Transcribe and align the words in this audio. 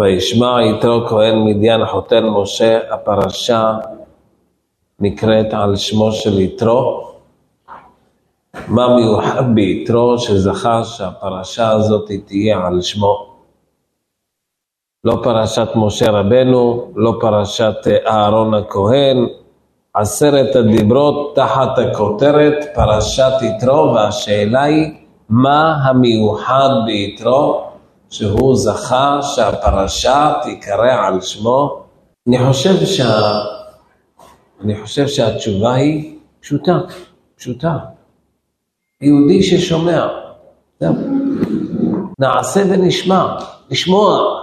וישמע 0.00 0.58
יתרו 0.62 1.06
כהן 1.08 1.44
מדיין 1.44 1.86
חותן 1.86 2.24
משה, 2.24 2.94
הפרשה 2.94 3.74
נקראת 5.00 5.54
על 5.54 5.76
שמו 5.76 6.12
של 6.12 6.40
יתרו. 6.40 7.10
מה 8.68 8.96
מיוחד 8.96 9.54
ביתרו 9.54 10.18
שזכה 10.18 10.84
שהפרשה 10.84 11.70
הזאת 11.70 12.10
תהיה 12.26 12.66
על 12.66 12.80
שמו? 12.80 13.26
לא 15.04 15.20
פרשת 15.22 15.68
משה 15.74 16.10
רבנו, 16.10 16.92
לא 16.94 17.12
פרשת 17.20 17.76
אהרון 18.06 18.54
הכהן, 18.54 19.26
עשרת 19.94 20.56
הדיברות 20.56 21.34
תחת 21.34 21.78
הכותרת 21.78 22.64
פרשת 22.74 23.32
יתרו, 23.42 23.94
והשאלה 23.94 24.62
היא 24.62 24.92
מה 25.28 25.74
המיוחד 25.84 26.68
ביתרו 26.86 27.65
שהוא 28.10 28.56
זכה 28.56 29.18
שהפרשה 29.22 30.32
תיקרא 30.42 31.06
על 31.06 31.20
שמו? 31.20 31.82
אני 32.28 32.38
חושב, 32.46 32.84
שה... 32.84 33.32
אני 34.60 34.82
חושב 34.82 35.08
שהתשובה 35.08 35.74
היא 35.74 36.18
פשוטה, 36.40 36.78
פשוטה. 37.36 37.78
יהודי 39.00 39.42
ששומע, 39.42 40.06
זהו. 40.80 40.94
נעשה 42.18 42.60
ונשמע, 42.70 43.36
לשמוע. 43.70 44.36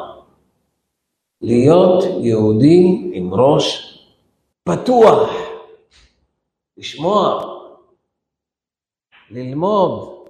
להיות 1.42 2.04
יהודי 2.22 3.12
עם 3.14 3.34
ראש 3.34 3.98
פתוח, 4.64 5.30
לשמוע, 6.78 7.44
ללמוד, 9.30 10.23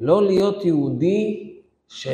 לא 0.00 0.22
להיות 0.26 0.64
יהודי 0.64 1.54
ש... 1.88 2.08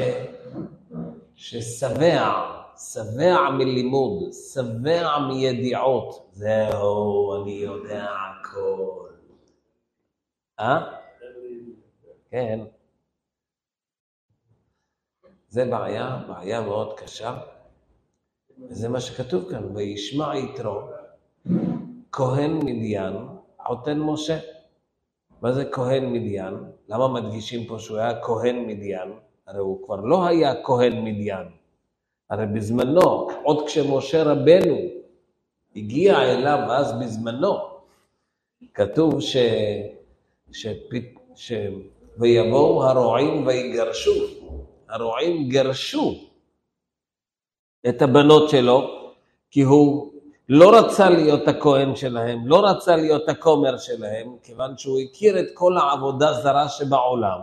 ששבע, 1.34 2.51
שבע 2.77 3.51
מלימוד, 3.51 4.33
שבע 4.33 5.18
מידיעות. 5.29 6.30
זהו, 6.32 7.43
אני 7.43 7.52
יודע 7.52 8.07
הכל. 8.10 9.09
אה? 10.60 10.99
כן. 12.30 12.60
זה 15.49 15.65
בעיה, 15.65 16.21
בעיה 16.29 16.60
מאוד 16.60 17.01
קשה. 17.01 17.38
וזה 18.71 18.88
מה 18.88 19.01
שכתוב 19.01 19.51
כאן, 19.51 19.77
וישמע 19.77 20.37
יתרו, 20.37 20.80
כהן 22.12 22.52
מדיין, 22.65 23.16
חותן 23.66 23.99
משה. 23.99 24.54
מה 25.45 25.52
זה 25.52 25.64
כהן 25.64 26.12
מדיין? 26.12 26.54
למה 26.88 27.09
מדגישים 27.09 27.66
פה 27.66 27.78
שהוא 27.78 27.98
היה 27.98 28.20
כהן 28.23 28.66
מדיין? 28.66 29.12
הרי 29.46 29.59
הוא 29.59 29.87
כבר 29.87 29.96
לא 29.96 30.26
היה 30.26 30.62
כהן 30.62 31.04
מדיין. 31.04 31.46
הרי 32.30 32.46
בזמנו, 32.46 33.28
עוד 33.42 33.66
כשמשה 33.66 34.22
רבנו 34.22 34.76
הגיע 35.76 36.22
אליו 36.22 36.59
אז 36.70 36.92
בזמנו, 37.00 37.54
כתוב 38.74 39.20
ש... 39.20 39.37
ש... 40.52 40.66
ש... 41.34 41.52
ויבואו 42.18 42.84
הרועים 42.84 43.46
ויגרשו. 43.46 44.12
הרועים 44.88 45.48
גרשו 45.48 46.15
את 47.88 48.02
הבנות 48.02 48.50
שלו, 48.50 49.10
כי 49.50 49.62
הוא 49.62 50.13
לא 50.48 50.78
רצה 50.78 51.10
להיות 51.10 51.48
הכהן 51.48 51.96
שלהם, 51.96 52.46
לא 52.46 52.70
רצה 52.70 52.96
להיות 52.96 53.28
הכומר 53.28 53.78
שלהם, 53.78 54.37
כיוון 54.42 54.78
שהוא 54.78 54.98
הכיר 55.00 55.40
את 55.40 55.46
כל 55.54 55.76
העבודה 55.76 56.32
זרה 56.32 56.68
שבעולם, 56.68 57.40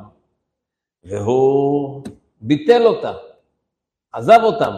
והוא 1.04 2.04
ביטל 2.42 2.86
אותה, 2.86 3.14
עזב 4.12 4.40
אותם. 4.44 4.74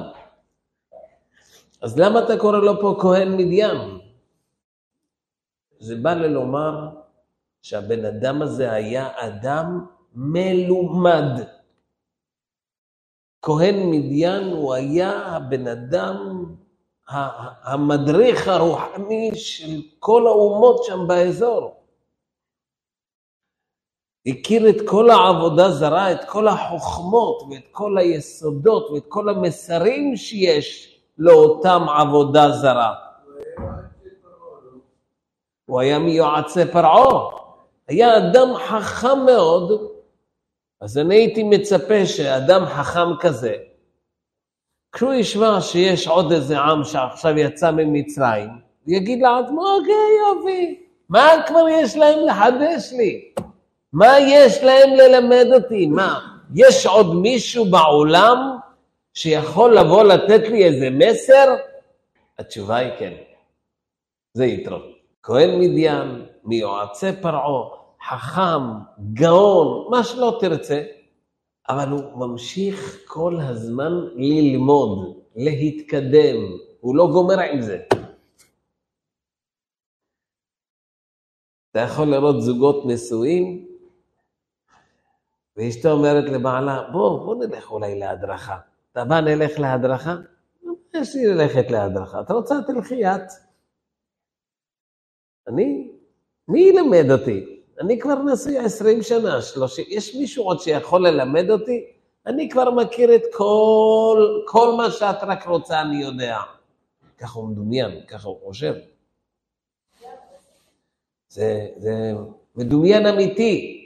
אז 1.81 1.99
למה 1.99 2.23
אתה 2.23 2.37
קורא 2.37 2.57
לו 2.57 2.81
פה 2.81 2.97
כהן 3.01 3.37
מדיין? 3.37 3.99
זה 5.79 5.95
בא 5.95 6.13
ללומר 6.13 6.89
שהבן 7.61 8.05
אדם 8.05 8.41
הזה 8.41 8.71
היה 8.71 9.09
אדם 9.15 9.85
מלומד. 10.15 11.43
כהן 13.41 13.75
מדיין 13.91 14.43
הוא 14.43 14.73
היה 14.73 15.11
הבן 15.11 15.67
אדם 15.67 16.32
המדריך 17.07 18.47
הרוחני 18.47 19.31
של 19.35 19.81
כל 19.99 20.27
האומות 20.27 20.83
שם 20.83 21.07
באזור. 21.07 21.83
הכיר 24.27 24.69
את 24.69 24.75
כל 24.87 25.09
העבודה 25.09 25.71
זרה, 25.71 26.11
את 26.11 26.23
כל 26.23 26.47
החוכמות 26.47 27.43
ואת 27.51 27.67
כל 27.71 27.97
היסודות 27.97 28.89
ואת 28.89 29.03
כל 29.07 29.29
המסרים 29.29 30.15
שיש 30.17 30.99
לאותם 31.17 31.85
עבודה 31.89 32.51
זרה. 32.51 32.93
הוא 35.65 35.79
היה 35.79 35.99
מיועצי 35.99 36.71
פרעה, 36.71 37.29
היה 37.87 38.17
אדם 38.17 38.47
חכם 38.57 39.25
מאוד, 39.25 39.71
אז 40.81 40.97
אני 40.97 41.15
הייתי 41.15 41.43
מצפה 41.43 42.05
שאדם 42.05 42.65
חכם 42.65 43.17
כזה, 43.19 43.55
כשהוא 44.93 45.13
ישמע 45.13 45.61
שיש 45.61 46.07
עוד 46.07 46.31
איזה 46.31 46.59
עם 46.59 46.83
שעכשיו 46.83 47.37
יצא 47.37 47.71
ממצרים, 47.71 48.49
יגיד 48.87 49.21
לעצמו, 49.21 49.61
אוקיי, 49.61 49.93
יופי, 50.27 50.79
מה 51.09 51.29
כבר 51.47 51.69
יש 51.69 51.95
להם 51.95 52.19
לחדש 52.25 52.93
לי? 52.97 53.33
מה 53.93 54.19
יש 54.19 54.63
להם 54.63 54.89
ללמד 54.89 55.45
אותי? 55.53 55.85
מה, 55.85 56.19
יש 56.55 56.85
עוד 56.85 57.15
מישהו 57.15 57.65
בעולם 57.65 58.57
שיכול 59.13 59.77
לבוא 59.77 60.03
לתת 60.03 60.49
לי 60.49 60.63
איזה 60.63 60.89
מסר? 60.89 61.55
התשובה 62.39 62.75
היא 62.75 62.91
כן, 62.99 63.13
זה 64.33 64.45
יתרו. 64.45 64.77
כהן 65.23 65.59
מדיין, 65.59 66.25
מיועצי 66.43 67.07
פרעה, 67.21 67.69
חכם, 68.09 68.61
גאון, 69.13 69.87
מה 69.91 70.03
שלא 70.03 70.37
תרצה, 70.39 70.83
אבל 71.69 71.89
הוא 71.89 72.27
ממשיך 72.27 72.99
כל 73.07 73.37
הזמן 73.39 73.91
ללמוד, 74.15 75.17
להתקדם, 75.35 76.37
הוא 76.79 76.95
לא 76.95 77.07
גומר 77.11 77.39
עם 77.39 77.61
זה. 77.61 77.83
אתה 81.71 81.79
יכול 81.79 82.07
לראות 82.07 82.41
זוגות 82.41 82.83
נשואים, 82.85 83.67
ואשתו 85.57 85.91
אומרת 85.91 86.23
לבעלה, 86.23 86.91
בוא, 86.91 87.25
בוא 87.25 87.35
נלך 87.35 87.71
אולי 87.71 87.99
להדרכה. 87.99 88.57
אתה 88.91 89.05
בא, 89.05 89.21
נלך 89.21 89.59
להדרכה? 89.59 90.15
יש 90.93 91.15
לי 91.15 91.25
ללכת 91.25 91.71
להדרכה. 91.71 92.21
אתה 92.21 92.33
רוצה, 92.33 92.55
תלכי 92.67 93.05
את. 93.05 93.31
אני? 95.47 95.91
מי 96.47 96.59
ילמד 96.59 97.11
אותי? 97.11 97.52
אני 97.79 97.99
כבר 97.99 98.15
נשוי 98.15 98.57
עשרים 98.57 99.03
שנה, 99.03 99.41
שלושים, 99.41 99.85
יש 99.87 100.15
מישהו 100.15 100.43
עוד 100.43 100.59
שיכול 100.59 101.07
ללמד 101.07 101.49
אותי? 101.49 101.85
אני 102.25 102.49
כבר 102.49 102.71
מכיר 102.71 103.15
את 103.15 103.21
כל, 103.33 104.41
כל 104.45 104.73
מה 104.77 104.91
שאת 104.91 105.23
רק 105.23 105.47
רוצה, 105.47 105.81
אני 105.81 106.01
יודע. 106.01 106.37
ככה 107.17 107.39
הוא 107.39 107.47
מדומיין, 107.47 108.01
ככה 108.07 108.27
הוא 108.27 108.39
חושב. 108.43 108.73
זה, 111.29 111.67
זה 111.77 112.13
מדומיין 112.55 113.05
אמיתי. 113.05 113.79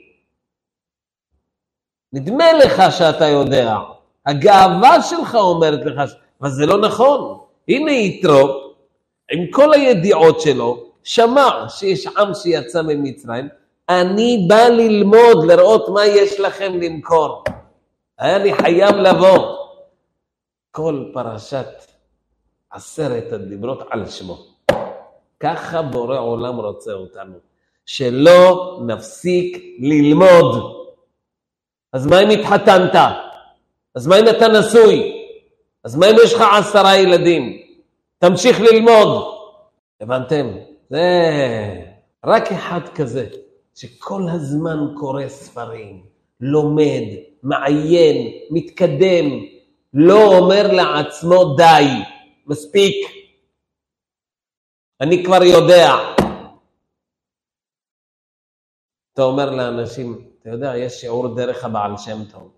נדמה 2.14 2.54
לך 2.54 2.82
שאתה 2.98 3.26
יודע. 3.26 3.76
הגאווה 4.26 5.02
שלך 5.02 5.36
אומרת 5.36 5.86
לך, 5.86 6.02
אבל 6.42 6.50
זה 6.50 6.66
לא 6.66 6.82
נכון. 6.82 7.40
הנה 7.68 7.92
יתרו, 7.92 8.74
עם 9.32 9.52
כל 9.52 9.74
הידיעות 9.74 10.42
שלו, 10.42 10.92
שמע 11.04 11.70
שיש 11.70 12.08
עם 12.08 12.34
שיצא 12.34 12.82
ממצרים, 12.82 13.50
אני 13.90 14.46
בא 14.50 14.68
ללמוד, 14.68 15.46
לראות 15.48 15.90
מה 15.90 16.06
יש 16.06 16.40
לכם 16.40 16.74
למכור. 16.82 17.44
היה 18.20 18.38
לי 18.38 18.54
חייב 18.54 18.96
לבוא. 18.96 19.58
כל 20.72 21.06
פרשת 21.14 21.68
עשרת 22.72 23.32
הדיברות 23.32 23.84
על 23.90 24.10
שמו. 24.10 24.38
ככה 25.40 25.82
בורא 25.82 26.20
עולם 26.20 26.56
רוצה 26.56 26.94
אותנו, 26.94 27.36
שלא 27.86 28.80
נפסיק 28.86 29.58
ללמוד. 29.80 30.78
אז 31.94 32.08
מה 32.08 32.20
אם 32.20 32.30
התחתנת? 32.30 32.96
אז 33.96 34.08
מה 34.08 34.20
אם 34.20 34.28
אתה 34.30 34.48
נשוי? 34.48 35.24
אז 35.84 35.96
מה 35.96 36.10
אם 36.10 36.16
יש 36.24 36.34
לך 36.34 36.44
עשרה 36.60 36.98
ילדים? 36.98 37.62
תמשיך 38.20 38.60
ללמוד. 38.62 39.34
הבנתם? 40.02 40.48
זה 40.90 41.02
רק 42.26 42.52
אחד 42.52 42.82
כזה. 42.96 43.28
שכל 43.78 44.22
הזמן 44.30 44.94
קורא 44.96 45.28
ספרים, 45.28 46.06
לומד, 46.40 47.04
מעיין, 47.44 48.32
מתקדם, 48.52 49.26
לא 49.94 50.38
אומר 50.38 50.72
לעצמו 50.72 51.56
די, 51.58 51.86
מספיק, 52.48 52.96
אני 55.02 55.24
כבר 55.26 55.44
יודע. 55.44 55.92
אתה 59.14 59.22
אומר 59.22 59.50
לאנשים, 59.56 60.30
אתה 60.42 60.50
יודע, 60.50 60.78
יש 60.78 60.94
שיעור 60.94 61.36
דרך 61.36 61.64
הבעל 61.64 61.98
שם 61.98 62.18
טוב. 62.32 62.52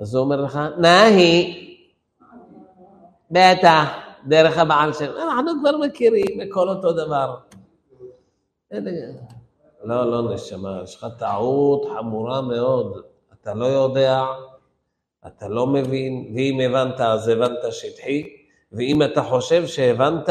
אז 0.00 0.14
הוא 0.14 0.24
אומר 0.24 0.40
לך, 0.40 0.58
נהי, 0.78 1.54
בטח, 3.30 3.88
דרך 4.26 4.58
הבעל 4.58 4.92
שם. 4.92 5.04
אנחנו 5.04 5.50
כבר 5.60 5.76
מכירים, 5.76 6.40
הכל 6.40 6.68
אותו 6.68 6.92
דבר. 6.92 7.36
לא, 9.84 10.10
לא 10.10 10.34
נשמה, 10.34 10.80
יש 10.84 10.96
לך 10.96 11.06
טעות 11.18 11.84
חמורה 11.84 12.40
מאוד. 12.40 13.02
אתה 13.32 13.54
לא 13.54 13.66
יודע, 13.66 14.24
אתה 15.26 15.48
לא 15.48 15.66
מבין, 15.66 16.32
ואם 16.34 16.60
הבנת, 16.60 17.00
אז 17.00 17.28
הבנת 17.28 17.58
שטחי, 17.70 18.28
ואם 18.72 19.02
אתה 19.02 19.22
חושב 19.22 19.66
שהבנת, 19.66 20.28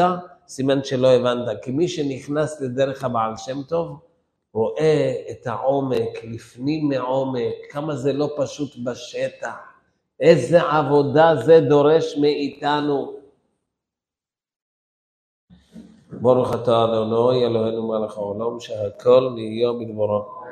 סימן 0.48 0.84
שלא 0.84 1.08
הבנת. 1.08 1.48
כי 1.62 1.70
מי 1.70 1.88
שנכנס 1.88 2.60
לדרך 2.60 3.04
הבעל 3.04 3.36
שם 3.36 3.62
טוב, 3.62 3.98
רואה 4.52 5.14
את 5.30 5.46
העומק, 5.46 6.24
לפנים 6.24 6.88
מעומק, 6.88 7.54
כמה 7.70 7.96
זה 7.96 8.12
לא 8.12 8.30
פשוט 8.36 8.76
בשטח, 8.84 9.56
איזה 10.20 10.62
עבודה 10.62 11.36
זה 11.44 11.60
דורש 11.60 12.16
מאיתנו. 12.16 13.23
ברוך 16.24 16.54
אתה 16.54 16.84
אדוני 16.84 17.46
אלוהינו 17.46 17.88
מלך 17.88 18.16
העולם 18.16 18.60
שהכל 18.60 19.30
נהיה 19.34 19.68
בדברו. 19.72 20.42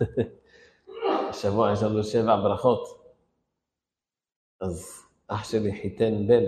השבוע 1.30 1.72
יש 1.72 1.82
לנו 1.82 2.04
שבע 2.04 2.36
ברכות. 2.36 2.82
אז 4.60 5.02
אח 5.28 5.44
שלי 5.44 5.72
חיתן 5.82 6.26
בן, 6.26 6.44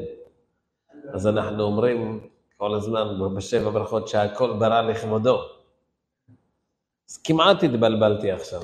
אז 1.14 1.26
אנחנו 1.26 1.62
אומרים 1.62 2.28
כל 2.56 2.74
הזמן 2.74 3.36
בשבע 3.36 3.70
ברכות 3.70 4.08
שהכל 4.08 4.52
ברא 4.58 4.80
לכבודו. 4.80 5.38
אז 7.10 7.16
כמעט 7.24 7.62
התבלבלתי 7.62 8.30
עכשיו. 8.30 8.62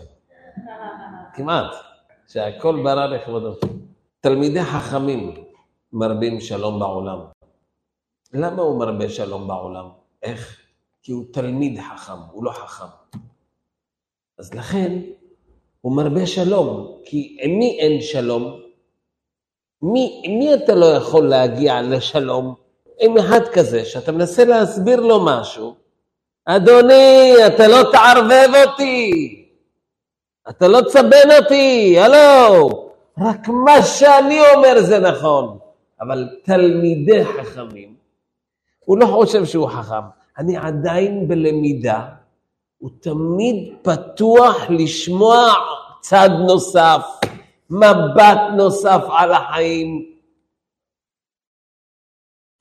כמעט. 1.35 1.75
שהכל 2.29 2.81
ברא 2.85 3.07
לכבודו. 3.07 3.55
תלמידי 4.21 4.63
חכמים 4.65 5.45
מרבים 5.93 6.41
שלום 6.41 6.81
בעולם. 6.81 7.40
למה 8.32 8.62
הוא 8.62 8.79
מרבה 8.79 9.09
שלום 9.09 9.49
בעולם? 9.49 9.88
איך? 10.23 10.56
כי 11.03 11.12
הוא 11.12 11.25
תלמיד 11.32 11.81
חכם, 11.81 12.19
הוא 12.32 12.44
לא 12.44 12.50
חכם. 12.50 13.19
אז 14.38 14.55
לכן 14.55 14.99
הוא 15.81 15.97
מרבה 15.97 16.27
שלום, 16.27 16.99
כי 17.05 17.37
עם 17.43 17.59
מי 17.59 17.79
אין 17.81 18.00
שלום? 18.00 18.61
מי, 19.82 20.23
מי 20.29 20.55
אתה 20.55 20.75
לא 20.75 20.87
יכול 20.87 21.29
להגיע 21.29 21.82
לשלום? 21.82 22.55
עם 23.00 23.19
אחד 23.19 23.41
כזה, 23.53 23.85
שאתה 23.85 24.12
מנסה 24.12 24.44
להסביר 24.44 25.00
לו 25.00 25.25
משהו, 25.25 25.75
אדוני, 26.44 27.35
אתה 27.47 27.69
לא 27.69 27.93
תערבב 27.93 28.49
אותי, 28.67 29.37
אתה 30.49 30.69
לא 30.69 30.81
תסבן 30.81 31.29
אותי, 31.43 31.99
הלו, 31.99 32.69
רק 33.19 33.49
מה 33.49 33.82
שאני 33.82 34.41
אומר 34.55 34.81
זה 34.81 34.99
נכון. 34.99 35.59
אבל 36.00 36.29
תלמידי 36.43 37.25
חכמים, 37.25 37.94
הוא 38.85 38.99
לא 38.99 39.06
חושב 39.06 39.44
שהוא 39.44 39.69
חכם, 39.69 40.05
אני 40.38 40.56
עדיין 40.56 41.29
בלמידה, 41.29 42.09
הוא 42.79 42.91
תמיד 43.00 43.75
פתוח 43.82 44.56
לשמוע 44.71 45.53
צד 46.00 46.31
נוסף, 46.49 47.03
מבט 47.71 48.41
נוסף 48.56 49.00
על 49.19 49.32
החיים. 49.32 50.11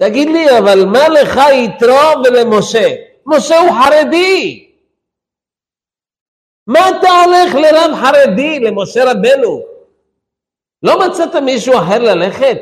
תגיד 0.01 0.27
לי, 0.27 0.57
אבל 0.59 0.85
מה 0.85 1.09
לך 1.09 1.39
יתרו 1.53 2.23
ולמשה? 2.23 2.95
משה 3.25 3.59
הוא 3.59 3.71
חרדי. 3.71 4.65
מה 6.67 6.79
אתה 6.89 7.07
הולך 7.25 7.55
לרב 7.55 7.91
חרדי, 7.95 8.59
למשה 8.59 9.11
רבנו? 9.11 9.61
לא 10.83 11.07
מצאת 11.07 11.35
מישהו 11.35 11.73
אחר 11.77 11.99
ללכת? 11.99 12.57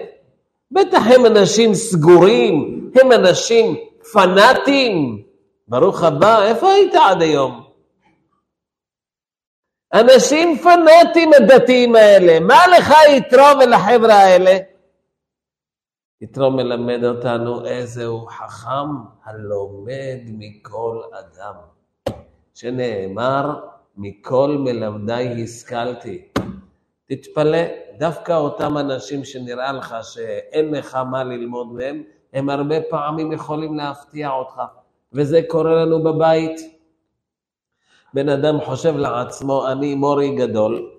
בטח 0.72 1.02
הם 1.16 1.26
אנשים 1.26 1.74
סגורים, 1.74 2.77
הם 3.00 3.12
אנשים 3.12 3.76
פנאטים. 4.14 5.24
ברוך 5.68 6.04
הבא, 6.04 6.44
איפה 6.44 6.72
היית 6.72 6.96
עד 6.96 7.22
היום? 7.22 7.68
אנשים 9.94 10.58
פנאטים 10.58 11.34
הדתיים 11.34 11.96
האלה, 11.96 12.40
מה 12.40 12.68
לך 12.78 12.94
יתרום 13.10 13.62
אל 13.62 13.74
החבר'ה 13.74 14.14
האלה? 14.14 14.58
יתרו 16.22 16.52
מלמד 16.52 17.04
אותנו 17.04 17.66
איזה 17.66 18.06
הוא 18.06 18.30
חכם 18.30 18.90
הלומד 19.24 20.20
מכל 20.28 21.02
אדם, 21.12 21.54
שנאמר, 22.54 23.60
מכל 23.98 24.56
מלמדיי 24.60 25.44
השכלתי. 25.44 26.28
תתפלא, 27.06 27.60
דווקא 27.98 28.32
אותם 28.32 28.78
אנשים 28.78 29.26
שנראה 29.26 29.72
לך 29.72 29.96
שאין 30.02 30.74
לך 30.74 30.96
מה 30.96 31.24
ללמוד 31.24 31.74
מהם, 31.74 32.04
הם 32.34 32.50
הרבה 32.50 32.76
פעמים 32.90 33.32
יכולים 33.32 33.76
להפתיע 33.76 34.30
אותך, 34.30 34.62
וזה 35.14 35.42
קורה 35.48 35.76
לנו 35.76 36.04
בבית. 36.04 36.62
בן 38.14 38.30
אדם 38.30 38.62
חושב 38.62 38.98
לעצמו, 38.98 39.68
אני 39.72 39.96
מורי 39.96 40.36
גדול, 40.36 40.92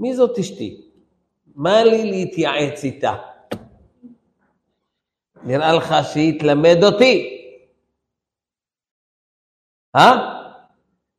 מי 0.00 0.16
זאת 0.16 0.38
אשתי? 0.38 0.80
מה 1.54 1.84
לי 1.84 2.10
להתייעץ 2.10 2.84
איתה? 2.84 3.14
נראה 5.42 5.72
לך 5.72 5.94
שהיא 6.12 6.40
תלמד 6.40 6.84
אותי. 6.84 7.38
אה? 9.96 10.12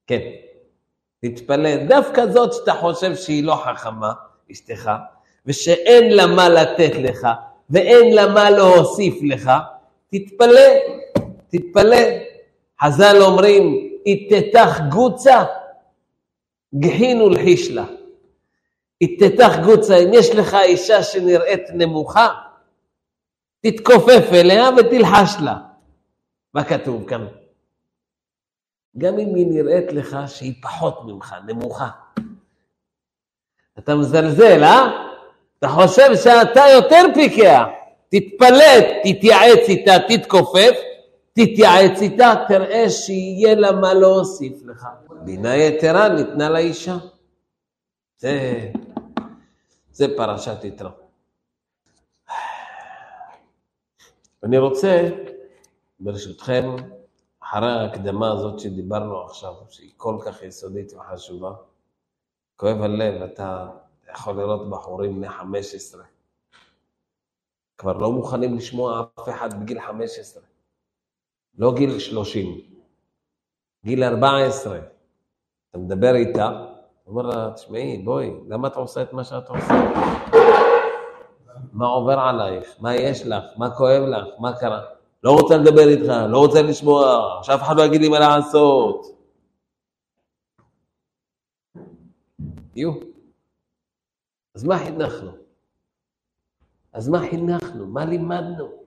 כן. 0.07 0.21
תתפלא, 1.21 1.69
דווקא 1.87 2.25
זאת 2.25 2.53
שאתה 2.53 2.73
חושב 2.73 3.15
שהיא 3.15 3.43
לא 3.43 3.55
חכמה, 3.55 4.13
אשתך, 4.51 4.91
ושאין 5.45 6.15
לה 6.15 6.25
מה 6.27 6.49
לתת 6.49 6.91
לך, 6.95 7.27
ואין 7.69 8.15
לה 8.15 8.27
מה 8.33 8.49
להוסיף 8.49 9.15
לך, 9.23 9.51
תתפלא, 10.11 10.69
תתפלא. 11.49 11.97
חז"ל 12.81 13.21
אומרים, 13.21 13.89
איתתך 14.05 14.79
גוצה, 14.91 15.43
גחין 16.79 17.21
ולחיש 17.21 17.71
לה. 17.71 17.85
איתתך 19.01 19.53
גוצה, 19.65 19.97
אם 19.97 20.09
יש 20.13 20.29
לך 20.35 20.57
אישה 20.63 21.03
שנראית 21.03 21.63
נמוכה, 21.73 22.27
תתכופף 23.61 24.29
אליה 24.33 24.69
ותלחש 24.77 25.35
לה. 25.43 25.57
מה 26.53 26.63
כתוב 26.63 27.09
כאן? 27.09 27.27
גם 28.97 29.19
אם 29.19 29.35
היא 29.35 29.47
נראית 29.47 29.91
לך 29.91 30.17
שהיא 30.27 30.53
פחות 30.61 30.99
ממך, 31.05 31.35
נמוכה. 31.47 31.89
אתה 33.79 33.95
מזלזל, 33.95 34.63
אה? 34.63 35.08
אתה 35.59 35.67
חושב 35.67 36.15
שאתה 36.23 36.61
יותר 36.75 37.03
פיקח. 37.13 37.63
תתפלט, 38.09 38.85
תתייעץ 39.03 39.69
איתה, 39.69 39.91
תתכופף, 40.07 40.75
תתייעץ 41.33 42.01
איתה, 42.01 42.33
תראה 42.47 42.89
שיהיה 42.89 43.55
לה 43.55 43.71
מה 43.71 43.93
להוסיף 43.93 44.53
לך. 44.65 44.87
בינה 45.25 45.55
יתרה 45.55 46.09
ניתנה 46.09 46.49
לאישה. 46.49 46.97
זה, 48.17 48.59
זה 49.91 50.07
פרשת 50.17 50.63
יתרו. 50.63 50.89
אני 54.43 54.57
רוצה, 54.57 55.09
ברשותכם, 55.99 56.75
אחרי 57.43 57.71
ההקדמה 57.71 58.31
הזאת 58.31 58.59
שדיברנו 58.59 59.21
עכשיו, 59.21 59.53
שהיא 59.69 59.91
כל 59.97 60.17
כך 60.25 60.43
יסודית 60.43 60.93
וחשובה, 60.93 61.51
כואב 62.55 62.81
הלב, 62.81 63.21
אתה 63.21 63.67
יכול 64.13 64.35
לראות 64.35 64.69
בחורים 64.69 65.15
בני 65.15 65.29
15, 65.29 66.03
כבר 67.77 67.97
לא 67.97 68.11
מוכנים 68.11 68.55
לשמוע 68.57 69.03
אף 69.19 69.29
אחד 69.29 69.61
בגיל 69.61 69.81
15, 69.81 70.43
לא 71.57 71.73
גיל 71.75 71.99
30, 71.99 72.61
גיל 73.85 74.03
14. 74.03 74.79
אתה 75.69 75.77
מדבר 75.77 76.15
איתה, 76.15 76.65
אומר 77.07 77.21
לה, 77.21 77.51
תשמעי, 77.53 78.01
בואי, 78.03 78.31
למה 78.47 78.67
אתה 78.67 78.79
עושה 78.79 79.01
את 79.01 79.13
מה 79.13 79.23
שאת 79.23 79.49
עושה? 79.49 79.73
מה 81.73 81.87
עובר 81.87 82.19
עלייך? 82.19 82.75
מה 82.79 82.95
יש 82.95 83.25
לך? 83.25 83.43
מה 83.57 83.75
כואב 83.75 84.03
לך? 84.03 84.27
מה 84.39 84.59
קרה? 84.59 84.81
לא 85.23 85.31
רוצה 85.31 85.57
לדבר 85.57 85.87
איתך, 85.87 86.13
לא 86.29 86.37
רוצה 86.37 86.61
לשמוע, 86.61 87.19
שאף 87.43 87.61
אחד 87.61 87.77
לא 87.77 87.83
יגיד 87.83 88.01
לי 88.01 88.09
מה 88.09 88.19
לעשות. 88.19 89.05
יהיו. 92.75 93.08
אז 94.55 94.63
מה 94.63 94.77
חינכנו? 94.77 95.31
אז 96.93 97.09
מה 97.09 97.19
חינכנו? 97.19 97.87
מה 97.87 98.05
לימדנו? 98.05 98.79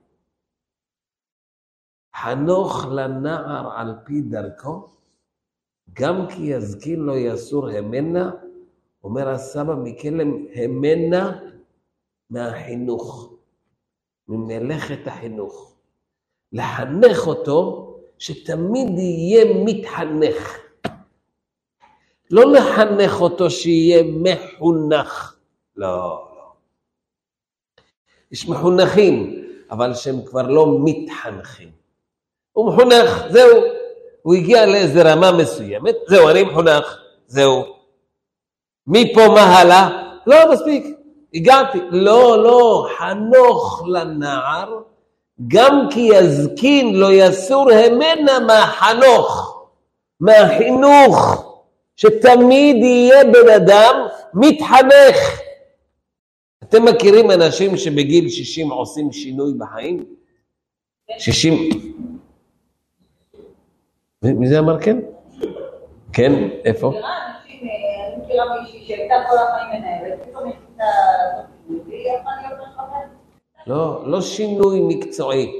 חנוך 2.15 2.85
לנער 2.85 3.71
על 3.75 3.95
פי 4.05 4.21
דרכו, 4.21 4.89
גם 5.93 6.27
כי 6.29 6.41
יזקין 6.41 6.99
לא 6.99 7.13
יסור 7.17 7.69
המנה, 7.69 8.31
אומר 9.03 9.29
הסבא 9.29 9.75
מקלם, 9.83 10.45
המנה 10.55 11.39
מהחינוך, 12.29 13.33
ממלאכת 14.27 15.07
החינוך. 15.07 15.75
לחנך 16.51 17.27
אותו 17.27 17.89
שתמיד 18.17 18.89
יהיה 18.97 19.45
מתחנך. 19.65 20.57
לא 22.31 22.43
לחנך 22.53 23.21
אותו 23.21 23.49
שיהיה 23.49 24.03
מחונך. 24.03 25.37
לא, 25.75 26.27
לא. 26.37 26.51
יש 28.31 28.49
מחונכים, 28.49 29.45
אבל 29.71 29.93
שהם 29.93 30.25
כבר 30.25 30.41
לא 30.41 30.77
מתחנכים. 30.83 31.69
הוא 32.51 32.73
מחונך, 32.73 33.23
זהו. 33.29 33.63
הוא 34.21 34.33
הגיע 34.33 34.65
לאיזה 34.65 35.11
רמה 35.11 35.31
מסוימת, 35.31 35.95
זהו, 36.07 36.29
אני 36.29 36.43
מחונך, 36.43 36.97
זהו. 37.27 37.63
מפה 38.87 39.27
מה 39.27 39.41
הלאה? 39.41 39.89
לא, 40.27 40.51
מספיק, 40.51 40.85
הגעתי. 41.33 41.79
לא, 41.91 42.43
לא, 42.43 42.87
חנוך 42.97 43.83
לנער, 43.87 44.79
גם 45.47 45.87
כי 45.91 45.99
יזקין 45.99 46.95
לא 46.95 47.13
יסור 47.13 47.71
המנה 47.71 48.39
מהחנוך, 48.39 49.63
מהחינוך, 50.19 51.45
שתמיד 51.95 52.75
יהיה 52.75 53.23
בן 53.23 53.49
אדם 53.55 54.07
מתחנך. 54.33 55.42
אתם 56.69 56.85
מכירים 56.85 57.31
אנשים 57.31 57.77
שבגיל 57.77 58.29
60 58.29 58.69
עושים 58.69 59.11
שינוי 59.11 59.53
בחיים? 59.57 60.05
60... 61.17 61.53
מי 64.23 64.47
זה 64.47 64.59
אמר 64.59 64.81
כן? 64.81 64.97
כן, 66.13 66.49
איפה? 66.65 66.93
לא, 73.67 74.09
לא 74.09 74.21
שינוי 74.21 74.79
מקצועי, 74.87 75.51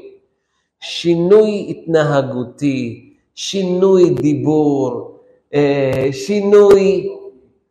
שינוי 0.80 1.68
התנהגותי, 1.70 3.14
שינוי 3.36 4.10
דיבור, 4.10 5.20
אה, 5.54 6.08
שינוי 6.12 7.10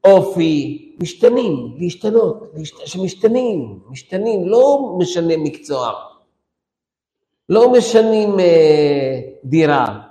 אופי, 0.05 0.92
משתנים, 1.03 1.77
להשתנות, 1.79 2.53
שמשתנים, 2.85 3.81
משתנים, 3.89 4.49
לא 4.49 4.95
משנה 4.99 5.35
מקצוע, 5.37 5.93
לא 7.49 7.73
משנים 7.73 8.41
אה, 8.41 9.21
דירה, 9.45 10.03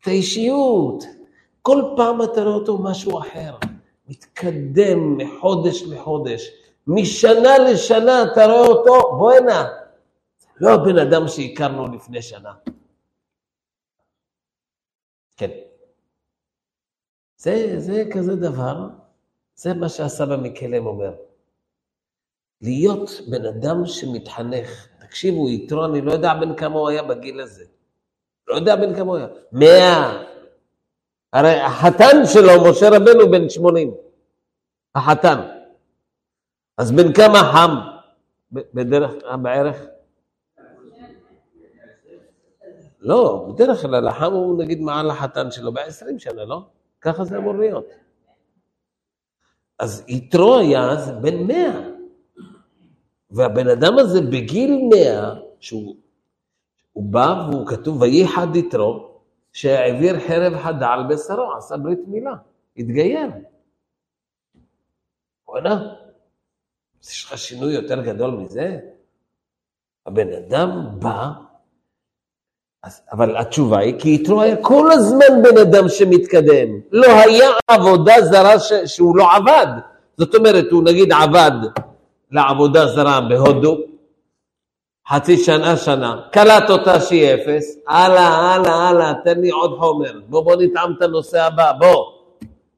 את 0.00 0.06
האישיות. 0.06 1.04
כל 1.62 1.82
פעם 1.96 2.22
אתה 2.22 2.42
רואה 2.42 2.54
אותו 2.54 2.78
משהו 2.78 3.18
אחר, 3.18 3.56
מתקדם 4.08 5.16
מחודש 5.16 5.82
לחודש, 5.82 6.50
משנה 6.86 7.58
לשנה 7.58 8.22
אתה 8.22 8.46
רואה 8.46 8.66
אותו, 8.66 9.16
בוא 9.18 9.32
הנה, 9.32 9.64
לא 10.60 10.74
הבן 10.74 10.98
אדם 10.98 11.28
שהכרנו 11.28 11.86
לפני 11.94 12.22
שנה. 12.22 12.52
כן. 15.36 15.50
זה, 17.36 17.80
זה 17.80 18.04
כזה 18.12 18.36
דבר, 18.36 18.88
זה 19.56 19.74
מה 19.74 19.88
שהסבא 19.88 20.36
מקלם 20.36 20.86
אומר. 20.86 21.14
להיות 22.62 23.10
בן 23.30 23.44
אדם 23.44 23.86
שמתחנך, 23.86 24.88
תקשיבו, 24.98 25.50
יתרו, 25.50 25.84
אני 25.84 26.00
לא 26.00 26.12
יודע 26.12 26.34
בן 26.34 26.56
כמה 26.56 26.78
הוא 26.78 26.88
היה 26.88 27.02
בגיל 27.02 27.40
הזה. 27.40 27.64
לא 28.48 28.54
יודע 28.54 28.76
בן 28.76 28.94
כמה 28.96 29.06
הוא 29.06 29.16
היה. 29.16 29.26
מאה. 29.52 30.22
הרי 31.32 31.60
החתן 31.60 32.16
שלו, 32.24 32.70
משה 32.70 32.88
רבנו, 32.88 33.30
בן 33.30 33.48
שמונים. 33.48 33.94
החתן. 34.94 35.40
אז 36.78 36.92
בן 36.92 37.12
כמה 37.12 37.38
חם? 37.52 37.70
בדרך, 38.52 39.12
בערך? 39.42 39.76
לא, 43.00 43.48
בדרך 43.54 43.82
כלל 43.82 44.08
החם 44.08 44.32
הוא 44.32 44.62
נגיד 44.62 44.80
מעל 44.80 45.10
החתן 45.10 45.50
שלו 45.50 45.72
בעשרים 45.72 46.18
שנה, 46.18 46.44
לא? 46.44 46.60
ככה 47.00 47.24
זה 47.24 47.36
אמור 47.36 47.54
להיות. 47.54 47.86
אז 49.78 50.04
יתרו 50.08 50.58
היה 50.58 50.90
אז 50.90 51.10
בן 51.22 51.46
מאה. 51.46 51.88
והבן 53.30 53.68
אדם 53.68 53.98
הזה 53.98 54.20
בגיל 54.20 54.80
מאה, 54.90 55.34
שהוא 55.60 55.96
הוא 56.92 57.04
בא 57.04 57.48
והוא 57.50 57.66
כתוב, 57.66 58.00
וייחד 58.00 58.56
יתרו, 58.56 59.20
שהעביר 59.52 60.20
חרב 60.20 60.58
חדה 60.58 60.88
על 60.88 61.06
בשרו, 61.08 61.52
עשה 61.56 61.76
ברית 61.76 62.00
מילה, 62.06 62.34
התגייר. 62.76 63.30
וואלה, 65.48 65.78
יש 67.04 67.24
לך 67.24 67.38
שינוי 67.38 67.74
יותר 67.74 68.02
גדול 68.02 68.30
מזה? 68.30 68.80
הבן 70.06 70.32
אדם 70.32 70.70
בא, 70.98 71.32
אז, 72.86 73.00
אבל 73.12 73.36
התשובה 73.36 73.78
היא, 73.78 73.94
כי 73.98 74.14
יתרו 74.14 74.42
היה 74.42 74.56
כל 74.56 74.92
הזמן 74.92 75.42
בן 75.42 75.58
אדם 75.58 75.88
שמתקדם. 75.88 76.68
לא 76.92 77.06
היה 77.06 77.50
עבודה 77.68 78.14
זרה 78.22 78.58
ש, 78.58 78.72
שהוא 78.84 79.16
לא 79.16 79.34
עבד. 79.36 79.66
זאת 80.16 80.34
אומרת, 80.34 80.64
הוא 80.70 80.82
נגיד 80.82 81.12
עבד 81.12 81.50
לעבודה 82.30 82.86
זרה 82.86 83.20
בהודו, 83.20 83.76
חצי 85.08 85.36
שנה, 85.36 85.76
שנה, 85.76 86.16
קלט 86.32 86.70
אותה 86.70 87.00
שהיא 87.00 87.34
אפס, 87.34 87.78
הלאה, 87.88 88.54
הלאה, 88.54 88.88
הלאה, 88.88 89.12
תן 89.24 89.40
לי 89.40 89.50
עוד 89.50 89.78
חומר, 89.78 90.12
בוא, 90.28 90.44
בוא 90.44 90.56
נטעם 90.56 90.94
את 90.96 91.02
הנושא 91.02 91.42
הבא, 91.42 91.72
בוא, 91.78 92.04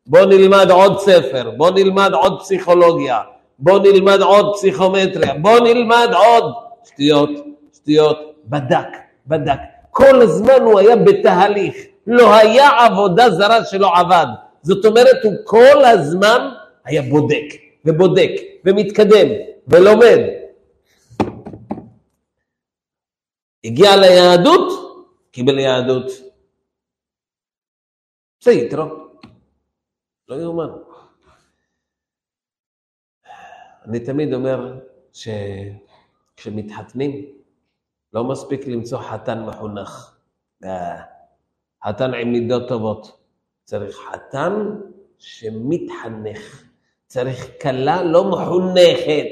בוא 0.06 0.20
נלמד 0.20 0.70
עוד 0.70 0.98
ספר, 0.98 1.50
בוא 1.56 1.70
נלמד 1.70 2.10
עוד 2.12 2.40
פסיכולוגיה, 2.40 3.20
בוא 3.58 3.78
נלמד 3.78 4.20
עוד 4.20 4.54
פסיכומטריה, 4.54 5.34
בוא 5.34 5.58
נלמד 5.58 6.08
עוד 6.14 6.52
שטויות, 6.84 7.30
שטויות, 7.74 8.18
בדק, 8.44 8.88
בדק. 9.26 9.77
כל 9.98 10.22
הזמן 10.22 10.60
הוא 10.64 10.78
היה 10.78 10.96
בתהליך, 10.96 11.76
לא 12.06 12.34
היה 12.34 12.68
עבודה 12.86 13.30
זרה 13.30 13.64
שלא 13.64 13.96
עבד. 13.96 14.26
זאת 14.62 14.84
אומרת, 14.84 15.24
הוא 15.24 15.32
כל 15.44 15.84
הזמן 15.84 16.48
היה 16.84 17.02
בודק, 17.02 17.44
ובודק, 17.84 18.30
ומתקדם, 18.64 19.28
ולומד, 19.68 20.18
הגיע 23.64 23.96
ליהדות, 23.96 24.72
קיבל 25.30 25.58
יהדות. 25.58 26.10
זה 28.40 28.52
יתרו. 28.52 28.86
לא 30.28 30.34
יאומן. 30.34 30.68
אני 33.84 34.00
תמיד 34.00 34.34
אומר 34.34 34.78
שכשמתחתנים, 35.12 37.37
לא 38.12 38.24
מספיק 38.24 38.66
למצוא 38.66 38.98
חתן 38.98 39.42
מחונך. 39.42 40.14
אה, 40.64 40.96
חתן 41.86 42.14
עם 42.14 42.32
מידות 42.32 42.68
טובות. 42.68 43.12
צריך 43.64 43.96
חתן 43.96 44.52
שמתחנך. 45.18 46.64
צריך 47.06 47.50
כלה 47.62 48.02
לא 48.02 48.24
מחונכת, 48.24 49.26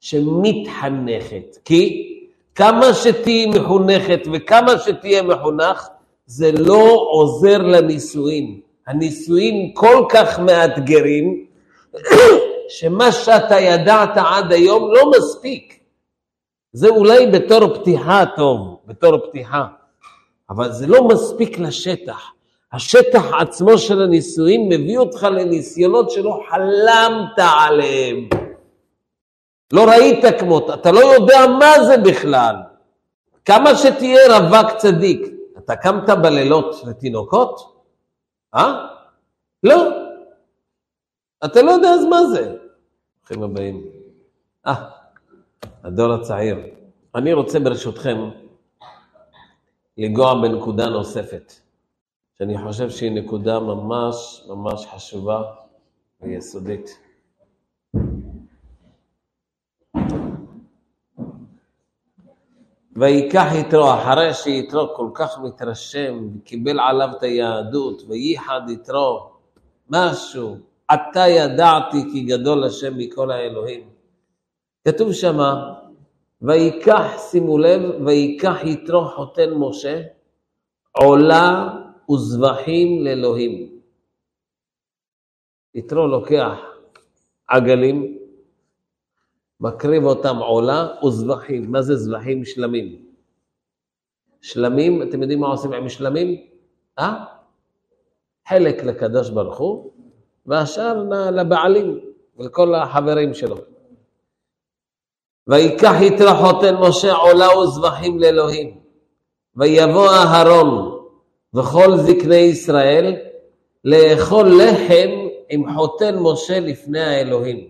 שמתחנכת. 0.00 1.56
כי 1.64 2.06
כמה 2.54 2.94
שתהיי 2.94 3.46
מחונכת 3.46 4.20
וכמה 4.32 4.78
שתהיה 4.78 5.22
מחונך, 5.22 5.88
זה 6.26 6.52
לא 6.52 7.06
עוזר 7.10 7.58
לנישואים. 7.58 8.60
הנישואים 8.86 9.74
כל 9.74 10.04
כך 10.08 10.38
מאתגרים, 10.38 11.46
שמה 12.78 13.12
שאתה 13.12 13.60
ידעת 13.60 14.16
עד 14.16 14.52
היום 14.52 14.92
לא 14.92 15.10
מספיק. 15.18 15.79
זה 16.72 16.88
אולי 16.88 17.26
בתור 17.26 17.74
פתיחה 17.74 18.24
טוב, 18.36 18.80
בתור 18.86 19.18
פתיחה, 19.28 19.66
אבל 20.50 20.72
זה 20.72 20.86
לא 20.86 21.08
מספיק 21.08 21.58
לשטח. 21.58 22.32
השטח 22.72 23.22
עצמו 23.40 23.78
של 23.78 24.02
הנישואים 24.02 24.68
מביא 24.68 24.98
אותך 24.98 25.22
לניסיונות 25.22 26.10
שלא 26.10 26.44
חלמת 26.50 27.38
עליהם. 27.38 28.28
לא 29.72 29.84
ראית 29.84 30.24
כמות, 30.38 30.70
אתה 30.70 30.92
לא 30.92 31.00
יודע 31.00 31.46
מה 31.58 31.84
זה 31.84 31.96
בכלל. 31.96 32.56
כמה 33.44 33.74
שתהיה 33.74 34.38
רווק 34.38 34.76
צדיק, 34.76 35.26
אתה 35.58 35.76
קמת 35.76 36.10
בלילות 36.22 36.74
לתינוקות? 36.86 37.84
אה? 38.54 38.86
לא. 39.62 39.76
אתה 41.44 41.62
לא 41.62 41.70
יודע 41.70 41.88
אז 41.88 42.04
מה 42.04 42.26
זה. 42.26 42.56
ברוכים 43.18 43.42
הבאים. 43.42 43.84
אה, 44.66 44.99
הדור 45.84 46.12
הצעיר. 46.12 46.56
אני 47.14 47.32
רוצה 47.32 47.60
ברשותכם 47.60 48.30
לנגוע 49.98 50.34
בנקודה 50.42 50.86
נוספת, 50.88 51.52
שאני 52.38 52.58
חושב 52.58 52.90
שהיא 52.90 53.12
נקודה 53.12 53.60
ממש 53.60 54.44
ממש 54.48 54.86
חשובה 54.86 55.42
ויסודית. 56.22 56.90
ויקח 62.96 63.46
יתרו, 63.54 63.94
אחרי 63.94 64.34
שיתרו 64.34 64.94
כל 64.96 65.10
כך 65.14 65.38
מתרשם, 65.38 66.28
וקיבל 66.38 66.80
עליו 66.80 67.08
את 67.16 67.22
היהדות, 67.22 68.02
וייחד 68.08 68.60
יתרו, 68.68 69.30
משהו, 69.90 70.56
עתה 70.88 71.28
ידעתי 71.28 72.02
כי 72.12 72.20
גדול 72.20 72.64
השם 72.64 72.98
מכל 72.98 73.30
האלוהים. 73.30 73.99
כתוב 74.88 75.12
שמה, 75.12 75.74
ויקח, 76.42 77.18
שימו 77.30 77.58
לב, 77.58 77.82
ויקח 78.06 78.56
יתרו 78.64 79.04
חותן 79.04 79.50
משה, 79.54 80.02
עולה 80.92 81.68
וזבחים 82.10 83.04
לאלוהים. 83.04 83.80
יתרו 85.74 86.06
לוקח 86.06 86.58
עגלים, 87.48 88.18
מקריב 89.60 90.04
אותם 90.04 90.36
עולה 90.36 90.88
וזבחים. 91.04 91.72
מה 91.72 91.82
זה 91.82 91.96
זבחים? 91.96 92.44
שלמים. 92.44 93.06
שלמים, 94.42 95.02
אתם 95.02 95.22
יודעים 95.22 95.40
מה 95.40 95.46
עושים 95.46 95.72
עם 95.72 95.88
שלמים? 95.88 96.46
אה? 96.98 97.24
חלק 98.48 98.84
לקדוש 98.84 99.30
ברוך 99.30 99.58
הוא, 99.58 99.92
והשאר 100.46 101.02
לבעלים 101.30 102.00
ולכל 102.36 102.74
החברים 102.74 103.34
שלו. 103.34 103.56
ויקח 105.48 105.94
יתרו 106.00 106.34
חותן 106.34 106.74
משה 106.76 107.12
עולה 107.12 107.58
וזבחים 107.58 108.18
לאלוהים, 108.18 108.80
ויבוא 109.56 110.08
אהרון 110.08 111.00
וכל 111.54 111.96
זקני 111.96 112.34
ישראל 112.34 113.16
לאכול 113.84 114.48
לחם 114.62 115.10
עם 115.48 115.74
חותן 115.74 116.18
משה 116.18 116.60
לפני 116.60 117.00
האלוהים. 117.00 117.68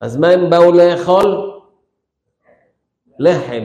אז 0.00 0.16
מה 0.16 0.28
הם 0.28 0.50
באו 0.50 0.72
לאכול? 0.72 1.60
לחם. 3.18 3.64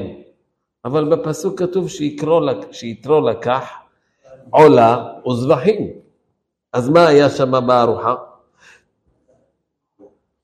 אבל 0.85 1.15
בפסוק 1.15 1.59
כתוב 1.59 1.89
שיתרו 2.71 3.21
לקח 3.29 3.69
עולה 4.49 5.13
וזבחים. 5.27 5.87
אז 6.73 6.89
מה 6.89 7.07
היה 7.07 7.29
שם 7.29 7.67
בארוחה? 7.67 8.15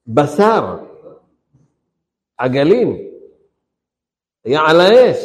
בשר, 0.07 0.77
עגלים, 2.39 2.97
היה 4.45 4.61
על 4.61 4.81
האש. 4.81 5.17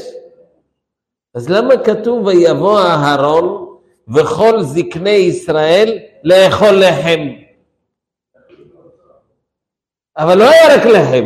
אז 1.35 1.49
למה 1.49 1.75
כתוב 1.85 2.27
ויבוא 2.27 2.81
אהרון 2.81 3.79
וכל 4.15 4.63
זקני 4.63 5.11
ישראל 5.11 5.99
לאכול 6.25 6.75
לחם? 6.81 7.21
אבל 10.17 10.39
לא 10.39 10.45
היה 10.45 10.77
רק 10.77 10.87
לחם, 10.87 11.25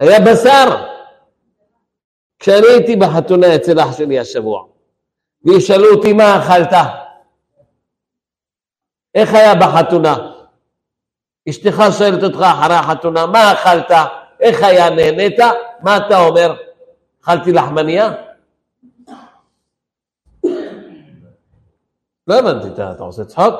היה 0.00 0.20
בשר. 0.20 0.84
כשאני 2.38 2.66
הייתי 2.66 2.96
בחתונה 2.96 3.56
אצל 3.56 3.80
אח 3.80 3.98
שלי 3.98 4.18
השבוע, 4.18 4.64
וישאלו 5.44 5.94
אותי 5.94 6.12
מה 6.12 6.38
אכלת? 6.38 6.72
איך 9.14 9.34
היה 9.34 9.54
בחתונה? 9.54 10.16
אשתך 11.48 11.82
שואלת 11.98 12.22
אותך 12.22 12.40
אחרי 12.40 12.74
החתונה, 12.74 13.26
מה 13.26 13.52
אכלת? 13.52 13.90
איך 14.40 14.62
היה? 14.62 14.90
נהנית? 14.90 15.38
מה 15.82 15.96
אתה 15.96 16.26
אומר? 16.26 16.54
אכלתי 17.22 17.52
לחמניה? 17.52 18.12
לא 22.26 22.38
הבנתי, 22.38 22.68
אתה, 22.68 22.92
אתה 22.92 23.02
עושה 23.02 23.24
צחוק? 23.24 23.54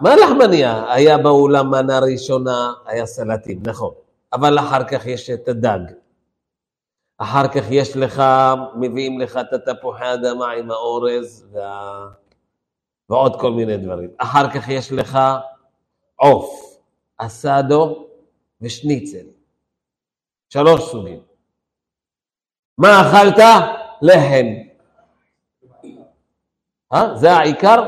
מה 0.00 0.16
לחמניה? 0.16 0.92
היה 0.92 1.18
באולם 1.18 1.70
מנה 1.70 1.98
ראשונה, 1.98 2.72
היה 2.86 3.06
סלטים, 3.06 3.62
נכון. 3.66 3.94
אבל 4.32 4.58
אחר 4.58 4.84
כך 4.84 5.06
יש 5.06 5.30
את 5.30 5.48
הדג. 5.48 5.78
אחר 7.18 7.48
כך 7.48 7.64
יש 7.70 7.96
לך, 7.96 8.22
מביאים 8.76 9.20
לך 9.20 9.36
את 9.36 9.52
התפוחי 9.52 10.14
אדמה 10.14 10.50
עם 10.50 10.70
האורז 10.70 11.46
וה... 11.52 12.06
ועוד 13.08 13.40
כל 13.40 13.50
מיני 13.50 13.76
דברים. 13.76 14.10
אחר 14.18 14.50
כך 14.50 14.68
יש 14.68 14.92
לך 14.92 15.18
עוף, 16.16 16.78
אסדו 17.18 18.06
ושניצל. 18.60 19.26
שלוש 20.48 20.90
סוגים. 20.90 21.20
מה 22.78 23.00
אכלת? 23.00 23.38
לחם. 24.02 24.46
אה? 26.92 27.14
זה 27.14 27.32
העיקר? 27.32 27.82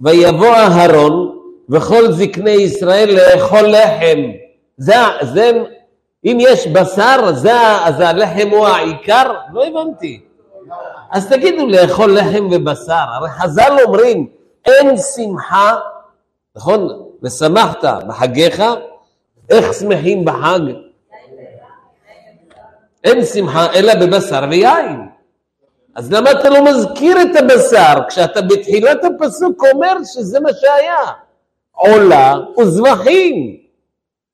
ויבוא 0.00 0.54
אהרון 0.54 1.38
וכל 1.68 2.12
זקני 2.12 2.50
ישראל 2.50 3.16
לאכול 3.16 3.66
לחם. 3.68 4.18
זה, 4.76 4.94
זה, 5.22 5.50
אם 6.24 6.38
יש 6.40 6.66
בשר, 6.66 7.32
זה, 7.32 7.60
אז 7.84 8.00
הלחם 8.00 8.48
הוא 8.50 8.66
העיקר? 8.66 9.32
לא 9.52 9.64
הבנתי. 9.66 10.20
אז 11.10 11.28
תגידו 11.28 11.66
לאכול 11.66 12.18
לחם 12.18 12.48
ובשר. 12.50 13.04
הרי 13.08 13.30
חז"ל 13.30 13.76
אומרים, 13.84 14.28
אין 14.66 14.96
שמחה, 14.96 15.76
נכון? 16.56 17.02
ושמחת 17.22 17.84
בחגיך, 18.08 18.62
איך 19.50 19.74
שמחים 19.74 20.24
בחג? 20.24 20.60
אין 23.04 23.24
שמחה 23.24 23.72
אלא 23.74 23.94
בבשר 23.94 24.40
ויין. 24.50 25.08
אז 25.94 26.12
למה 26.12 26.30
אתה 26.30 26.50
לא 26.50 26.64
מזכיר 26.64 27.22
את 27.22 27.36
הבשר 27.36 27.94
כשאתה 28.08 28.40
בתחילת 28.42 29.04
הפסוק 29.04 29.64
אומר 29.72 30.04
שזה 30.04 30.40
מה 30.40 30.48
שהיה? 30.52 31.12
עולה 31.72 32.34
וזבחים. 32.58 33.56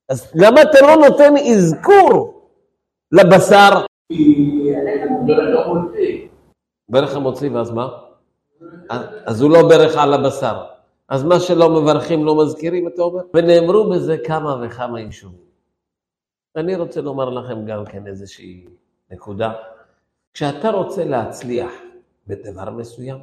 אז 0.09 0.33
למה 0.35 0.63
אתה 0.63 0.81
לא 0.81 0.97
נותן 0.97 1.37
אזכור 1.37 2.43
לבשר? 3.13 3.85
ברך 6.89 7.17
המוציא, 7.17 7.51
ואז 7.51 7.71
מה? 7.71 7.89
אז 9.27 9.43
הוא 9.43 9.51
לא 9.51 9.69
ברך 9.69 9.97
על 9.97 10.15
הבשר. 10.15 10.74
אז 11.09 11.25
מה 11.25 11.41
שלא 11.41 11.81
מברכים 11.81 12.25
לא 12.25 12.45
מזכירים, 12.45 12.89
אתה 12.89 13.03
אומר? 13.03 13.23
ונאמרו 13.35 13.91
בזה 13.91 14.17
כמה 14.27 14.57
וכמה 14.63 15.01
יישובים. 15.01 15.45
אני 16.57 16.77
רוצה 16.77 17.01
לומר 17.01 17.31
לכם 17.31 17.67
גם 17.67 17.85
כן 17.85 18.07
איזושהי 18.07 18.67
נקודה. 19.11 19.53
כשאתה 20.35 20.71
רוצה 20.71 21.05
להצליח 21.05 21.73
בדבר 22.27 22.71
מסוים, 22.71 23.19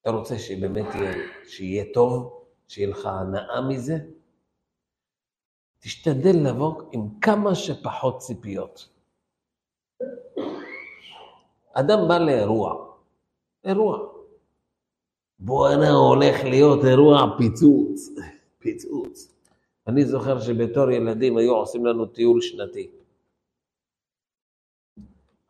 אתה 0.00 0.10
רוצה 0.10 0.38
שבאמת 0.38 0.94
יהיה, 0.94 1.14
שיהיה 1.48 1.84
טוב, 1.94 2.44
שיהיה 2.68 2.88
לך 2.88 3.06
הנאה 3.06 3.60
מזה, 3.68 3.98
תשתדל 5.78 6.36
לבוא 6.48 6.82
עם 6.92 7.08
כמה 7.20 7.54
שפחות 7.54 8.18
ציפיות. 8.18 8.88
אדם 11.72 11.98
בא 12.08 12.18
לאירוע, 12.18 12.94
אירוע. 13.64 14.13
בואנה 15.44 15.90
הולך 15.90 16.44
להיות 16.44 16.84
אירוע 16.84 17.26
פיצוץ, 17.38 18.08
פיצוץ. 18.58 19.32
אני 19.86 20.04
זוכר 20.04 20.40
שבתור 20.40 20.90
ילדים 20.90 21.36
היו 21.36 21.54
עושים 21.54 21.86
לנו 21.86 22.06
טיול 22.06 22.40
שנתי. 22.40 22.90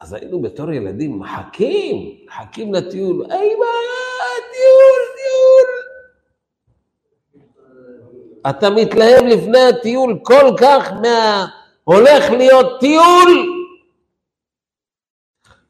אז 0.00 0.12
היינו 0.12 0.42
בתור 0.42 0.72
ילדים 0.72 1.18
מחכים, 1.18 2.26
מחכים 2.26 2.74
לטיול, 2.74 3.26
היי 3.30 3.54
מה, 3.54 3.66
טיול, 4.52 5.02
טיול. 5.16 5.68
אתה 8.50 8.70
מתלהב 8.70 9.24
לפני 9.24 9.62
הטיול 9.62 10.18
כל 10.22 10.50
כך 10.60 10.92
מה... 11.02 11.46
הולך 11.84 12.30
להיות 12.30 12.80
טיול, 12.80 13.62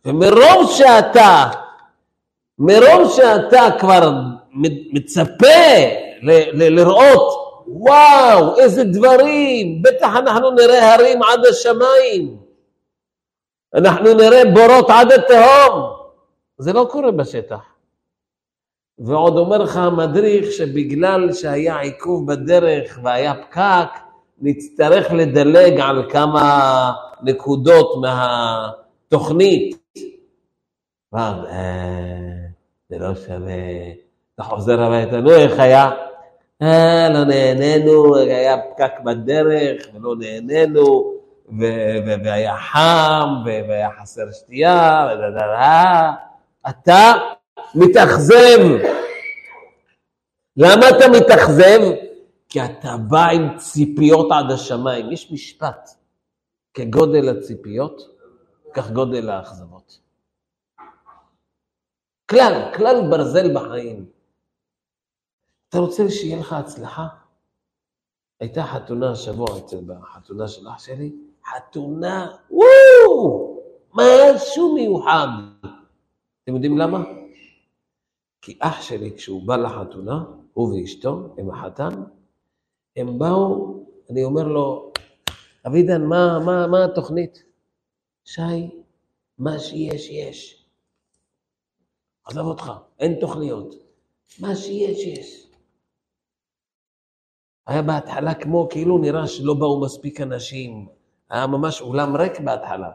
ומרוב 0.05 0.71
שאתה, 0.77 1.64
מרוב 2.59 3.13
שאתה 3.17 3.69
כבר 3.79 4.13
מצפה 4.93 5.47
ל- 6.23 6.63
ל- 6.63 6.75
לראות, 6.81 7.45
וואו, 7.67 8.59
איזה 8.59 8.85
דברים, 8.85 9.83
בטח 9.83 10.17
אנחנו 10.17 10.51
נראה 10.51 10.95
הרים 10.95 11.23
עד 11.23 11.47
השמיים. 11.47 12.37
אנחנו 13.75 14.15
נראה 14.15 14.43
בורות 14.55 14.91
עד 14.91 15.13
התהום. 15.13 15.91
זה 16.59 16.73
לא 16.73 16.89
קורה 16.91 17.11
בשטח. 17.11 17.61
ועוד 18.99 19.37
אומר 19.37 19.59
לך 19.59 19.77
המדריך 19.77 20.53
שבגלל 20.53 21.33
שהיה 21.33 21.81
עיכוב 21.81 22.33
בדרך 22.33 22.99
והיה 23.03 23.35
פקק, 23.35 23.89
נצטרך 24.39 25.13
לדלג 25.13 25.81
על 25.81 26.11
כמה 26.11 26.93
נקודות 27.23 27.97
מהתוכנית. 28.03 29.84
ואז, 31.15 31.37
אה, 31.51 32.35
זה 32.89 32.99
לא 32.99 33.15
שווה. 33.15 33.55
אתה 34.35 34.43
חוזר 34.43 34.83
הביתה, 34.83 35.21
נו, 35.21 35.31
איך 35.31 35.59
היה? 35.59 35.91
אה, 36.63 37.09
לא 37.09 37.25
נהנינו, 37.25 38.17
היה 38.17 38.57
פקק 38.59 38.93
בדרך 39.05 39.83
ולא 39.95 40.15
נהנינו. 40.19 41.15
והיה 42.25 42.57
חם, 42.57 43.29
והיה 43.47 43.89
חסר 44.01 44.33
שתייה, 44.33 45.09
אתה 46.69 47.13
מתאכזב. 47.75 48.59
למה 50.57 50.89
אתה 50.89 51.09
מתאכזב? 51.09 51.81
כי 52.49 52.65
אתה 52.65 52.97
בא 53.09 53.29
עם 53.29 53.57
ציפיות 53.57 54.29
עד 54.33 54.51
השמיים. 54.51 55.13
יש 55.13 55.33
משפט, 55.33 55.91
כגודל 56.75 57.29
הציפיות, 57.29 58.01
כך 58.75 58.91
גודל 58.91 59.31
האכזבות. 59.31 60.04
כלל, 62.31 62.73
כלל 62.77 63.11
ברזל 63.11 63.55
בחיים. 63.55 64.07
אתה 65.69 65.79
רוצה 65.79 66.11
שיהיה 66.11 66.41
לך 66.41 66.53
הצלחה? 66.53 67.07
הייתה 68.41 68.63
חתונה 68.63 69.11
השבוע 69.11 69.59
אצל 69.59 69.77
בחתונה 69.87 70.49
של 70.49 70.69
אח 70.69 70.79
שלי, 70.79 71.13
חתונה, 71.45 72.37
וואו, 72.51 73.61
משהו 73.95 74.75
מיוחד. 74.75 75.27
אתם 76.45 76.55
יודעים 76.55 76.79
למה? 76.79 77.05
כי 78.43 78.59
אח 78.61 78.83
שלי, 78.83 79.17
כשהוא 79.17 79.47
בא 79.47 79.57
לחתונה, 79.57 80.25
הוא 80.53 80.75
ואשתו, 80.75 81.35
עם 81.39 81.51
החתן, 81.51 82.03
הם 82.97 83.19
באו, 83.19 83.85
אני 84.11 84.25
אומר 84.25 84.49
לו, 84.49 84.93
אבידן, 85.67 86.05
מה, 86.05 86.39
מה, 86.47 86.67
מה 86.67 86.85
התוכנית? 86.85 87.43
שי, 88.25 88.71
מה 89.39 89.59
שיש, 89.59 90.11
יש. 90.11 90.64
עזוב 92.25 92.47
אותך, 92.47 92.73
אין 92.99 93.21
תוכניות. 93.21 93.75
מה 94.41 94.57
שיש, 94.57 95.07
יש. 95.07 95.47
היה 97.67 97.83
בהתחלה 97.83 98.35
כמו, 98.35 98.69
כאילו 98.71 98.99
נראה 98.99 99.27
שלא 99.27 99.55
באו 99.55 99.81
מספיק 99.81 100.21
אנשים. 100.21 100.89
היה 101.31 101.47
ממש 101.47 101.81
אולם 101.81 102.17
ריק 102.17 102.41
בהתחלה. 102.41 102.91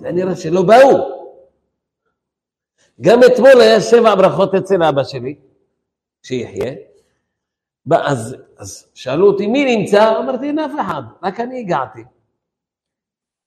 זה 0.00 0.12
נראה 0.12 0.36
שלא 0.36 0.62
באו. 0.62 1.14
גם 3.00 3.20
אתמול 3.32 3.60
היה 3.60 3.80
שבע 3.80 4.14
ברכות 4.14 4.54
אצל 4.54 4.82
אבא 4.82 5.04
שלי, 5.04 5.34
שיחיה. 6.22 6.72
אז, 7.90 8.36
אז 8.56 8.90
שאלו 8.94 9.26
אותי, 9.26 9.46
מי 9.46 9.76
נמצא? 9.76 10.18
אמרתי, 10.18 10.46
אין 10.46 10.58
אף 10.58 10.70
אחד, 10.80 11.02
רק 11.22 11.40
אני 11.40 11.60
הגעתי. 11.60 12.04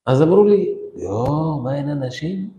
אז 0.06 0.22
אמרו 0.22 0.44
לי, 0.44 0.76
יואו, 0.96 1.60
מה 1.64 1.76
אין 1.76 1.90
אנשים? 1.90 2.50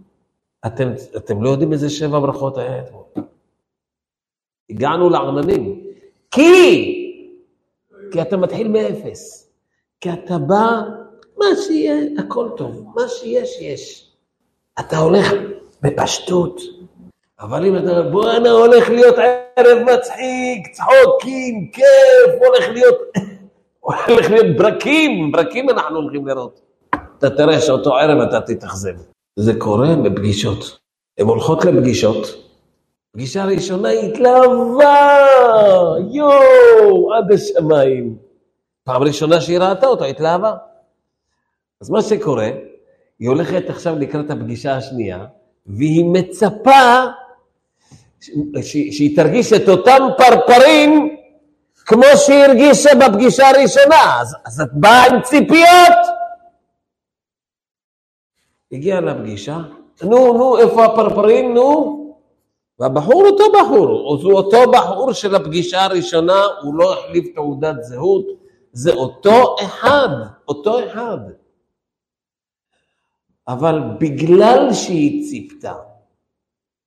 אתם, 0.66 0.92
אתם 1.16 1.42
לא 1.42 1.50
יודעים 1.50 1.72
איזה 1.72 1.90
שבע 1.90 2.18
ברכות 2.18 2.58
היה 2.58 2.80
אתמול. 2.80 3.04
הגענו 4.70 5.10
לעננים. 5.10 5.84
כי, 6.30 6.42
כי 8.12 8.22
אתה 8.22 8.36
מתחיל 8.36 8.68
מאפס. 8.68 9.50
כי 10.00 10.12
אתה 10.12 10.38
בא, 10.38 10.80
מה 11.38 11.46
שיהיה, 11.66 11.94
הכל 12.18 12.48
טוב. 12.56 12.92
מה 12.94 13.08
שיש, 13.08 13.60
יש. 13.60 14.12
אתה 14.80 14.98
הולך 14.98 15.32
בפשטות. 15.82 16.60
אבל 17.40 17.64
אם 17.66 17.76
אתה 17.76 17.90
אומר, 17.90 18.10
בואנה, 18.10 18.50
הולך 18.50 18.88
להיות 18.88 19.14
ערב 19.56 19.78
מצחיק, 19.78 20.72
צחוקים, 20.72 21.70
כיף, 21.72 22.42
הולך 22.46 22.68
להיות, 22.68 22.96
הולך 24.08 24.30
להיות 24.30 24.56
ברקים, 24.56 25.32
ברקים 25.32 25.70
אנחנו 25.70 25.96
הולכים 25.96 26.26
לראות. 26.26 26.60
אתה 27.18 27.30
תראה 27.30 27.60
שאותו 27.60 27.96
ערב 27.96 28.20
אתה 28.20 28.40
תתאכזב. 28.40 29.17
זה 29.40 29.54
קורה 29.58 29.96
בפגישות. 29.96 30.78
הן 31.18 31.26
הולכות 31.26 31.64
לפגישות, 31.64 32.26
פגישה 33.12 33.44
ראשונה 33.44 33.88
התלהבה, 33.88 35.18
יואו, 36.12 37.14
עד 37.14 37.32
השמיים. 37.32 38.16
פעם 38.84 39.02
ראשונה 39.02 39.40
שהיא 39.40 39.58
ראתה 39.58 39.86
אותו, 39.86 40.04
התלהבה. 40.04 40.52
אז 41.80 41.90
מה 41.90 42.02
שקורה, 42.02 42.50
היא 43.18 43.28
הולכת 43.28 43.70
עכשיו 43.70 43.98
לקראת 43.98 44.30
הפגישה 44.30 44.76
השנייה, 44.76 45.24
והיא 45.66 46.04
מצפה 46.04 47.04
שהיא 48.62 49.16
תרגיש 49.16 49.52
את 49.52 49.68
אותם 49.68 50.08
פרפרים 50.16 51.16
כמו 51.86 52.06
שהיא 52.16 52.44
הרגישה 52.44 52.90
בפגישה 52.94 53.48
הראשונה. 53.48 54.20
אז, 54.20 54.36
אז 54.46 54.60
את 54.60 54.72
באה 54.72 55.06
עם 55.06 55.22
ציפיות. 55.22 56.17
הגיעה 58.72 59.00
לפגישה, 59.00 59.58
נו, 60.02 60.32
נו, 60.32 60.58
איפה 60.58 60.84
הפרפרים, 60.84 61.54
נו? 61.54 61.98
והבחור 62.78 63.26
אותו 63.26 63.44
בחור, 63.52 64.18
זה 64.22 64.28
אותו 64.28 64.72
בחור 64.72 65.12
של 65.12 65.34
הפגישה 65.34 65.84
הראשונה, 65.84 66.42
הוא 66.62 66.74
לא 66.74 66.92
החליף 66.92 67.34
תעודת 67.34 67.76
זהות, 67.80 68.26
זה 68.72 68.94
אותו 68.94 69.56
אחד, 69.60 70.08
אותו 70.48 70.86
אחד. 70.86 71.18
אבל 73.48 73.80
בגלל 74.00 74.72
שהיא 74.72 75.30
ציפתה, 75.30 75.74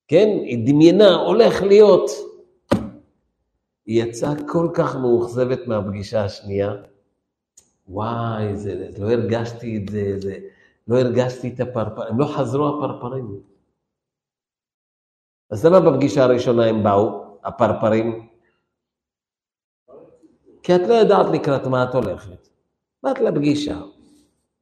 כן, 0.08 0.28
היא 0.44 0.67
דמיינה, 0.67 1.15
הולך 1.15 1.62
להיות, 1.62 2.12
היא 3.86 4.04
יצאה 4.04 4.34
כל 4.48 4.67
כך 4.74 4.96
מאוכזבת 4.96 5.67
מהפגישה 5.67 6.26
השנייה, 6.26 6.74
וואי, 7.88 8.56
זה, 8.56 8.89
לא 8.98 9.12
הרגשתי 9.12 9.78
את 9.78 9.89
זה, 9.89 10.20
זה, 10.20 10.38
לא 10.88 11.00
הרגשתי 11.00 11.54
את 11.56 11.60
הפרפרים, 11.60 12.08
הם 12.08 12.20
לא 12.20 12.26
חזרו 12.26 12.67
הפרפרים. 12.67 13.41
אז 15.52 15.65
למה 15.65 15.80
בפגישה 15.80 16.24
הראשונה 16.24 16.65
הם 16.65 16.84
באו, 16.84 17.38
הפרפרים? 17.44 18.28
כי 20.63 20.76
את 20.76 20.82
לא 20.88 20.94
יודעת 20.94 21.26
לקראת 21.34 21.67
מה 21.67 21.84
את 21.84 21.96
הולכת. 21.96 22.48
באת 23.04 23.20
לפגישה, 23.20 23.82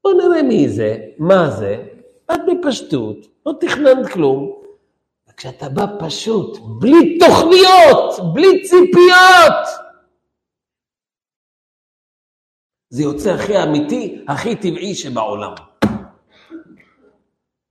בוא 0.03 0.13
נראה 0.13 0.43
מי 0.43 0.69
זה, 0.69 0.97
מה 1.17 1.49
זה, 1.49 1.88
באת 2.29 2.39
בפשטות, 2.47 3.17
לא 3.45 3.53
תכננת 3.60 4.12
כלום, 4.13 4.62
וכשאתה 5.29 5.69
בא 5.69 5.86
פשוט, 5.99 6.58
בלי 6.79 7.19
תוכניות, 7.19 8.34
בלי 8.34 8.62
ציפיות, 8.63 9.67
זה 12.89 13.03
יוצא 13.03 13.29
הכי 13.29 13.63
אמיתי, 13.63 14.25
הכי 14.27 14.55
טבעי 14.55 14.95
שבעולם. 14.95 15.53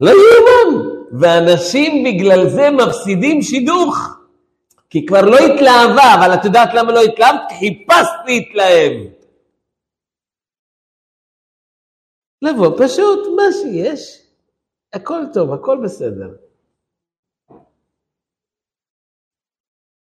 לא 0.01 0.11
יאומן. 0.11 0.89
ואנשים 1.21 2.05
בגלל 2.05 2.49
זה 2.49 2.71
מפסידים 2.71 3.43
שידוך. 3.43 4.19
כי 4.91 5.07
כבר 5.07 5.21
לא 5.23 5.37
התלהבה, 5.37 6.15
אבל 6.19 6.35
את 6.35 6.45
יודעת 6.45 6.69
למה 6.75 6.93
לא 6.93 7.01
התלהבת? 7.01 7.41
חיפשת 7.59 8.19
להתלהב. 8.27 9.19
לבוא 12.43 12.79
פשוט, 12.79 13.19
מה 13.37 13.43
שיש, 13.53 14.27
הכל 14.93 15.21
טוב, 15.35 15.53
הכל 15.53 15.79
בסדר. 15.85 16.37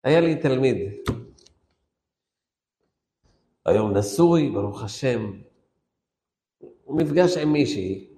היה 0.04 0.20
לי 0.20 0.42
תלמיד, 0.42 0.76
היום 3.66 3.96
נשוי, 3.96 4.50
ברוך 4.50 4.82
השם, 4.82 5.32
הוא 6.84 7.00
נפגש 7.00 7.36
עם 7.36 7.52
מישהי, 7.52 8.09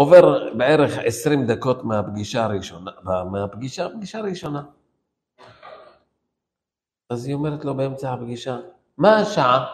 עובר 0.00 0.54
בערך 0.58 0.90
עשרים 1.04 1.46
דקות 1.46 1.84
מהפגישה 1.84 2.44
הראשונה, 2.44 2.90
מהפגישה, 3.32 3.86
הפגישה 3.86 4.18
הראשונה. 4.18 4.62
אז 7.10 7.26
היא 7.26 7.34
אומרת 7.34 7.64
לו 7.64 7.76
באמצע 7.76 8.12
הפגישה, 8.12 8.58
מה 8.98 9.16
השעה? 9.16 9.66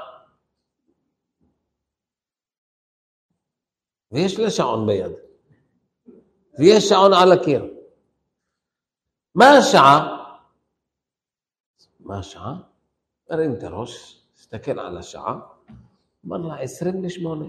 ויש 4.12 4.38
לה 4.38 4.50
שעון 4.50 4.86
ביד, 4.86 5.12
ויש 6.58 6.84
שעון 6.88 7.12
על 7.12 7.32
הקיר. 7.32 7.74
מה 9.34 9.44
השעה? 9.58 10.16
מה 12.00 12.18
השעה? 12.18 12.54
הרים 13.30 13.54
את 13.54 13.62
הראש, 13.62 14.22
הסתכל 14.36 14.78
על 14.78 14.98
השעה, 14.98 15.38
אמר 16.26 16.36
לה 16.36 16.56
עשרים 16.56 17.04
לשמונה. 17.04 17.46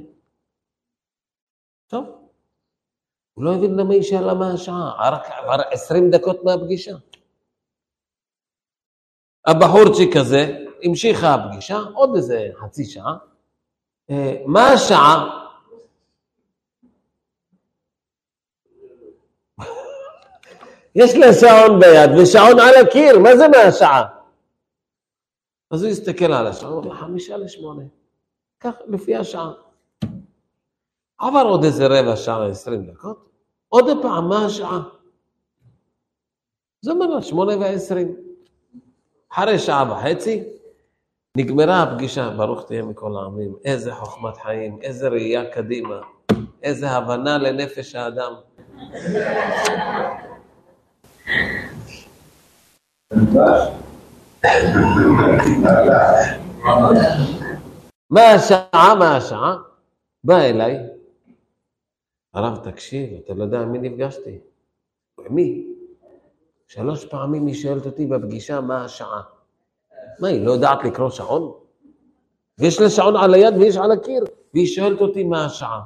טוב, 1.87 2.26
הוא 3.37 3.45
לא 3.45 3.55
הבין 3.55 3.75
למה 3.75 3.93
היא 3.93 4.03
שאלה 4.03 4.33
מה 4.33 4.53
השעה, 4.53 5.09
רק 5.11 5.25
עבר 5.31 5.63
עשרים 5.71 6.11
דקות 6.11 6.43
מהפגישה. 6.43 6.95
הבחורצ'יק 9.47 10.15
הזה, 10.15 10.57
המשיכה 10.83 11.33
הפגישה, 11.33 11.77
עוד 11.93 12.15
איזה 12.15 12.49
חצי 12.55 12.85
שעה. 12.85 13.17
אה, 14.09 14.43
מה 14.45 14.67
השעה? 14.67 15.43
יש 20.95 21.15
לה 21.15 21.33
שעון 21.33 21.79
ביד 21.79 22.09
ושעון 22.21 22.59
על 22.59 22.85
הקיר, 22.85 23.19
מה 23.19 23.37
זה 23.37 23.47
מהשעה? 23.47 24.03
אז 25.71 25.83
הוא 25.83 25.91
הסתכל 25.91 26.33
על 26.33 26.47
השעון, 26.47 26.73
הוא 26.73 26.83
אומר, 26.83 26.95
חמישה 26.95 27.37
לשמונה. 27.37 27.83
כך, 28.59 28.73
לפי 28.87 29.15
השעה. 29.15 29.51
עבר 31.17 31.43
עוד 31.43 31.63
איזה 31.63 31.87
רבע 31.87 32.15
שעה, 32.15 32.47
עשרים 32.47 32.85
דקות, 32.85 33.26
עוד 33.69 33.85
פעם, 34.01 34.29
מה 34.29 34.45
השעה? 34.45 34.79
זה 36.81 36.91
אומר 36.91 37.05
לה, 37.05 37.21
שמונה 37.21 37.57
ועשרים. 37.57 38.15
אחרי 39.31 39.59
שעה 39.59 39.91
וחצי, 39.91 40.43
נגמרה 41.37 41.83
הפגישה, 41.83 42.29
ברוך 42.29 42.65
תהיה 42.67 42.83
מכל 42.83 43.11
העמים, 43.17 43.55
איזה 43.65 43.93
חוכמת 43.95 44.37
חיים, 44.37 44.79
איזה 44.81 45.07
ראייה 45.07 45.51
קדימה, 45.51 45.99
איזה 46.63 46.91
הבנה 46.91 47.37
לנפש 47.37 47.95
האדם. 47.95 48.33
מה 58.09 58.21
השעה? 58.21 58.95
מה 58.99 59.17
השעה? 59.17 59.55
בא 60.23 60.37
אליי, 60.37 60.77
הרב, 62.37 62.57
תקשיב, 62.71 63.19
אתה 63.25 63.33
לא 63.33 63.43
יודע 63.43 63.59
עם 63.61 63.71
מי 63.71 63.77
נפגשתי. 63.77 64.39
מי? 65.29 65.67
שלוש 66.67 67.05
פעמים 67.05 67.47
היא 67.47 67.55
שואלת 67.55 67.85
אותי 67.85 68.05
בפגישה 68.05 68.61
מה 68.61 68.85
השעה. 68.85 69.21
מה, 70.19 70.27
היא 70.27 70.45
לא 70.45 70.51
יודעת 70.51 70.83
לקרוא 70.83 71.09
שעון? 71.09 71.53
ויש 72.59 72.81
לה 72.81 72.89
שעון 72.89 73.15
על 73.15 73.33
היד 73.33 73.53
ויש 73.57 73.77
על 73.77 73.91
הקיר, 73.91 74.23
והיא 74.53 74.67
שואלת 74.67 75.01
אותי 75.01 75.23
מה 75.23 75.45
השעה. 75.45 75.83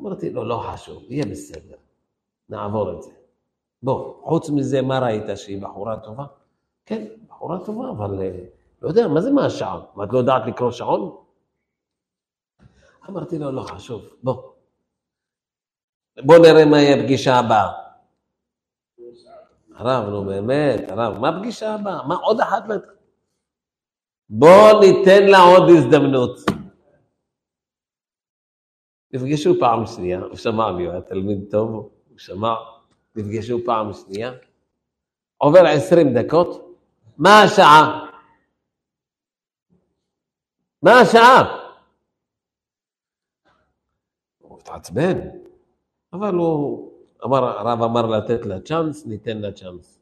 אמרתי 0.00 0.30
לו, 0.30 0.44
לא 0.44 0.64
חשוב, 0.72 1.02
יהיה 1.08 1.26
בסדר, 1.26 1.76
נעבור 2.48 2.92
את 2.92 3.02
זה. 3.02 3.10
בוא, 3.82 4.14
חוץ 4.22 4.50
מזה, 4.50 4.82
מה 4.82 4.98
ראית? 4.98 5.24
שהיא 5.36 5.62
בחורה 5.62 5.96
טובה? 5.96 6.24
כן, 6.86 7.06
בחורה 7.28 7.64
טובה, 7.64 7.90
אבל 7.90 8.20
אה, 8.20 8.44
לא 8.82 8.88
יודע, 8.88 9.08
מה 9.08 9.20
זה 9.20 9.30
מה 9.30 9.46
השעה? 9.46 9.80
מה, 9.94 10.04
את 10.04 10.12
לא 10.12 10.18
יודעת 10.18 10.42
לקרוא 10.46 10.70
שעון? 10.70 11.16
אמרתי 13.08 13.38
לו, 13.38 13.52
לא 13.52 13.62
חשוב, 13.62 14.02
בוא. 14.22 14.55
בוא 16.24 16.38
נראה 16.38 16.64
מה 16.64 16.78
יהיה 16.78 16.96
הפגישה 16.96 17.34
הבאה. 17.34 17.72
הרב, 19.74 20.08
נו 20.08 20.24
באמת, 20.24 20.88
הרב, 20.88 21.18
מה 21.18 21.28
הפגישה 21.28 21.74
הבאה? 21.74 22.06
מה 22.06 22.14
עוד 22.14 22.40
אחת? 22.40 22.62
בוא 24.30 24.80
ניתן 24.80 25.26
לה 25.26 25.38
עוד 25.38 25.70
הזדמנות. 25.76 26.36
נפגשו 29.12 29.54
פעם 29.60 29.86
שנייה, 29.86 30.20
הוא 30.20 30.36
שמע 30.36 30.70
לי, 30.70 30.84
הוא 30.84 30.92
היה 30.92 31.00
תלמיד 31.00 31.38
טוב, 31.50 31.70
הוא 31.70 32.18
שמע, 32.18 32.54
נפגשו 33.16 33.58
פעם 33.64 33.92
שנייה, 33.92 34.32
עובר 35.36 35.66
עשרים 35.66 36.14
דקות, 36.18 36.78
מה 37.18 37.42
השעה? 37.42 38.06
מה 40.82 41.00
השעה? 41.00 41.62
הוא 44.38 44.58
התעצבן, 44.58 45.18
אבל 46.18 46.34
הוא 46.34 46.92
אמר, 47.24 47.44
הרב 47.44 47.82
אמר 47.82 48.06
לתת 48.06 48.46
לה 48.46 48.60
צ'אנס, 48.60 49.06
ניתן 49.06 49.38
לה 49.38 49.52
צ'אנס. 49.52 50.00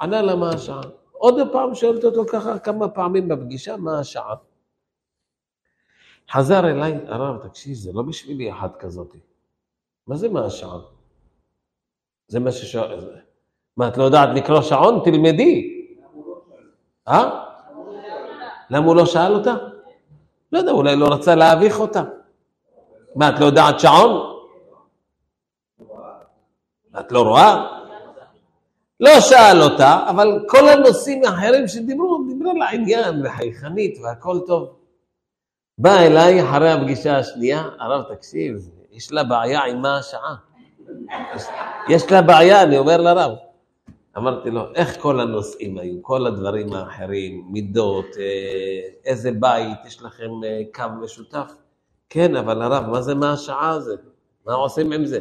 ענה 0.00 0.22
לה 0.22 0.36
מה 0.36 0.50
השעה. 0.50 0.80
עוד 1.12 1.34
פעם 1.52 1.74
שואלת 1.74 2.04
אותו 2.04 2.24
ככה 2.32 2.58
כמה 2.58 2.88
פעמים 2.88 3.28
בפגישה, 3.28 3.76
מה 3.76 3.98
השעה? 3.98 4.34
חזר 6.30 6.70
אליי, 6.70 6.98
הרב, 7.06 7.48
תקשיב, 7.48 7.74
זה 7.74 7.92
לא 7.92 8.02
בשבילי 8.02 8.52
אחת 8.52 8.76
כזאת. 8.76 9.14
מה 10.06 10.16
זה 10.16 10.28
מה 10.28 10.44
השעה? 10.44 10.78
זה 12.28 12.40
מה 12.40 12.52
ששואל... 12.52 13.20
מה, 13.76 13.88
את 13.88 13.96
לא 13.96 14.04
יודעת 14.04 14.28
לקרוא 14.34 14.62
שעון? 14.62 15.00
תלמדי. 15.04 15.84
אה? 17.08 17.44
למה 18.70 18.86
הוא 18.86 18.96
לא 18.96 19.06
שאל 19.06 19.34
אותה? 19.34 19.54
לא 20.52 20.58
יודע, 20.58 20.72
אולי 20.72 20.96
לא 20.96 21.06
רצה 21.06 21.34
להביך 21.34 21.80
אותה. 21.80 22.02
מה, 23.16 23.28
את 23.28 23.40
לא 23.40 23.46
יודעת 23.46 23.80
שעון? 23.80 24.33
את 27.00 27.12
לא 27.12 27.22
רואה? 27.22 27.66
לא 29.00 29.20
שאל 29.20 29.62
אותה, 29.62 30.06
אבל 30.10 30.44
כל 30.48 30.68
הנושאים 30.68 31.24
האחרים 31.24 31.68
שדיברו, 31.68 32.24
דיברו 32.28 32.52
לעניין 32.58 33.26
וחייכנית 33.26 33.98
והכל 34.02 34.40
טוב. 34.46 34.68
בא 35.78 35.98
אליי 35.98 36.42
אחרי 36.42 36.70
הפגישה 36.70 37.18
השנייה, 37.18 37.62
הרב 37.78 38.02
תקשיב, 38.14 38.70
יש 38.92 39.12
לה 39.12 39.24
בעיה 39.24 39.64
עם 39.64 39.82
מה 39.82 39.98
השעה. 39.98 40.34
יש 41.88 42.12
לה 42.12 42.22
בעיה, 42.22 42.62
אני 42.62 42.78
אומר 42.78 42.96
לרב. 42.96 43.32
אמרתי 44.16 44.50
לו, 44.50 44.74
איך 44.74 45.00
כל 45.00 45.20
הנושאים 45.20 45.78
היו, 45.78 46.02
כל 46.02 46.26
הדברים 46.26 46.72
האחרים, 46.72 47.44
מידות, 47.50 48.06
אה, 48.18 48.80
איזה 49.04 49.32
בית, 49.32 49.78
יש 49.86 50.02
לכם 50.02 50.30
אה, 50.44 50.62
קו 50.74 50.84
משותף? 51.00 51.52
כן, 52.08 52.36
אבל 52.36 52.62
הרב, 52.62 52.86
מה 52.86 53.02
זה 53.02 53.14
מה 53.14 53.32
השעה 53.32 53.70
הזה? 53.70 53.94
מה 54.46 54.54
עושים 54.54 54.92
עם 54.92 55.06
זה? 55.06 55.18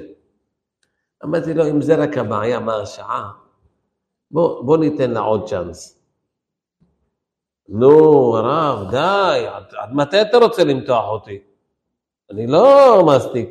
אמרתי 1.24 1.54
לו, 1.54 1.70
אם 1.70 1.82
זה 1.82 1.96
רק 1.96 2.18
הבעיה, 2.18 2.60
מה 2.60 2.76
השעה? 2.76 3.32
בוא, 4.32 4.64
בוא 4.64 4.78
ניתן 4.78 5.12
לה 5.12 5.20
עוד 5.20 5.50
צ'אנס. 5.50 6.00
נו, 7.70 7.90
הרב, 8.38 8.92
די, 8.92 9.48
עד, 9.48 9.64
עד 9.78 9.94
מתי 9.94 10.22
אתה 10.22 10.38
רוצה 10.38 10.64
למתוח 10.64 11.06
אותי? 11.10 11.40
אני 12.32 12.48
לא 12.48 13.06
מסטיק. 13.08 13.50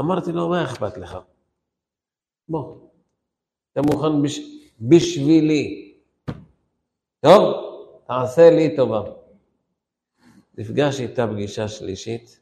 אמרתי 0.00 0.32
לו, 0.32 0.48
מה 0.48 0.64
אכפת 0.64 0.96
לך? 0.96 1.18
בוא, 2.48 2.76
אתה 3.72 3.82
מוכן 3.82 4.22
בש... 4.22 4.40
בשבילי. 4.80 5.94
טוב, 7.20 7.54
תעשה 8.06 8.50
לי 8.50 8.76
טובה. 8.76 9.02
נפגש 10.58 11.00
איתה 11.00 11.26
פגישה 11.26 11.68
שלישית. 11.68 12.40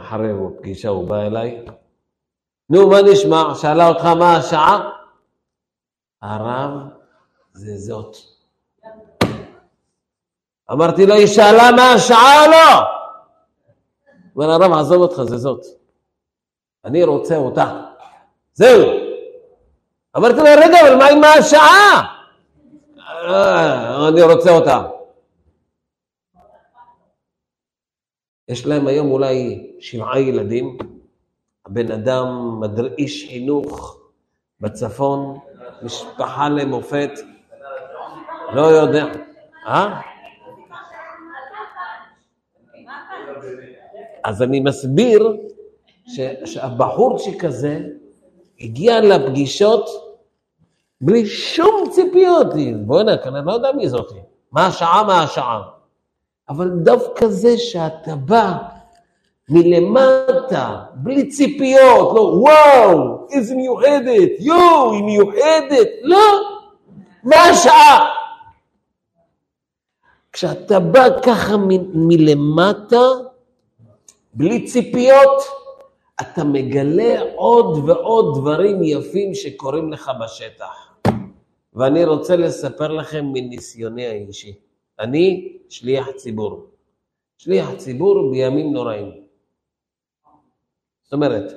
אחרי 0.00 0.28
הפגישה 0.46 0.88
הוא 0.88 1.08
בא 1.08 1.22
אליי. 1.22 1.64
נו, 2.70 2.88
מה 2.90 3.02
נשמע? 3.02 3.54
שאלה 3.54 3.88
אותך 3.88 4.04
מה 4.04 4.36
השעה? 4.36 4.90
הרב 6.22 6.70
זה 7.52 7.76
זאת. 7.76 8.16
אמרתי 10.72 11.06
לו, 11.06 11.14
היא 11.14 11.26
שאלה 11.26 11.70
מה 11.76 11.92
השעה 11.92 12.44
או 12.44 12.50
לא? 12.50 12.84
אומר, 14.36 14.50
הרב, 14.50 14.72
עזוב 14.72 15.02
אותך, 15.02 15.22
זה 15.22 15.36
זאת. 15.36 15.64
אני 16.84 17.04
רוצה 17.04 17.36
אותה. 17.36 17.80
זהו. 18.54 18.82
אמרתי 20.16 20.36
לו, 20.36 20.44
רגע, 20.44 20.80
אבל 20.80 20.96
מה 20.96 21.06
עם 21.06 21.24
השעה? 21.24 22.02
אה, 23.08 24.08
אני 24.08 24.22
רוצה 24.22 24.50
אותה. 24.50 24.97
יש 28.48 28.66
להם 28.66 28.86
היום 28.86 29.10
אולי 29.10 29.66
שבעה 29.80 30.20
ילדים, 30.20 30.78
הבן 31.66 31.90
אדם 31.92 32.60
איש 32.98 33.28
חינוך 33.28 33.98
בצפון, 34.60 35.38
משפחה 35.82 36.48
למופת, 36.48 37.10
לא 38.52 38.62
יודע. 38.62 39.06
אה? 39.66 40.00
אז 44.24 44.42
אני 44.42 44.60
מסביר 44.60 45.36
שהבחורצ'יק 46.44 47.44
הזה 47.44 47.80
הגיע 48.60 49.00
לפגישות 49.00 49.88
בלי 51.00 51.26
שום 51.26 51.88
ציפיות. 51.90 52.46
בוא'נה, 52.86 53.12
אני 53.24 53.46
לא 53.46 53.52
יודע 53.52 53.72
מי 53.72 53.88
זאתי. 53.88 54.14
מה 54.52 54.66
השעה, 54.66 55.04
מה 55.04 55.22
השעה. 55.22 55.77
אבל 56.48 56.70
דווקא 56.82 57.26
זה 57.28 57.58
שאתה 57.58 58.16
בא 58.16 58.52
מלמטה, 59.50 60.84
בלי 60.94 61.28
ציפיות, 61.28 62.16
לא 62.16 62.20
וואו, 62.20 63.26
איזה 63.30 63.54
מיוחדת, 63.54 64.30
יואו, 64.40 64.92
היא 64.92 65.04
מיוחדת, 65.04 65.88
לא, 66.02 66.40
מה 67.24 67.36
השעה? 67.36 68.04
כשאתה 70.32 70.80
בא 70.80 71.20
ככה 71.22 71.56
מ- 71.56 72.08
מלמטה, 72.08 73.02
בלי 74.34 74.64
ציפיות, 74.66 75.42
אתה 76.20 76.44
מגלה 76.44 77.20
עוד 77.34 77.88
ועוד 77.88 78.38
דברים 78.40 78.82
יפים 78.82 79.34
שקורים 79.34 79.92
לך 79.92 80.10
בשטח. 80.20 80.88
ואני 81.74 82.04
רוצה 82.04 82.36
לספר 82.36 82.88
לכם 82.88 83.24
מניסיוני 83.32 84.06
האישי. 84.06 84.54
אני 85.00 85.58
שליח 85.68 86.10
ציבור. 86.10 86.66
שליח 87.38 87.74
ציבור 87.74 88.30
בימים 88.30 88.72
נוראים. 88.72 89.24
זאת 91.02 91.12
אומרת, 91.12 91.52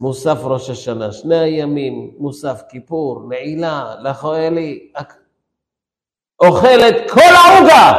מוסף 0.00 0.38
ראש 0.44 0.70
השנה, 0.70 1.12
שני 1.12 1.38
הימים, 1.38 2.14
מוסף 2.18 2.62
כיפור, 2.68 3.28
נעילה, 3.28 3.94
לחואלי, 4.02 4.92
אוכל 6.40 6.80
את 6.88 7.10
כל 7.10 7.20
העוגה, 7.20 7.92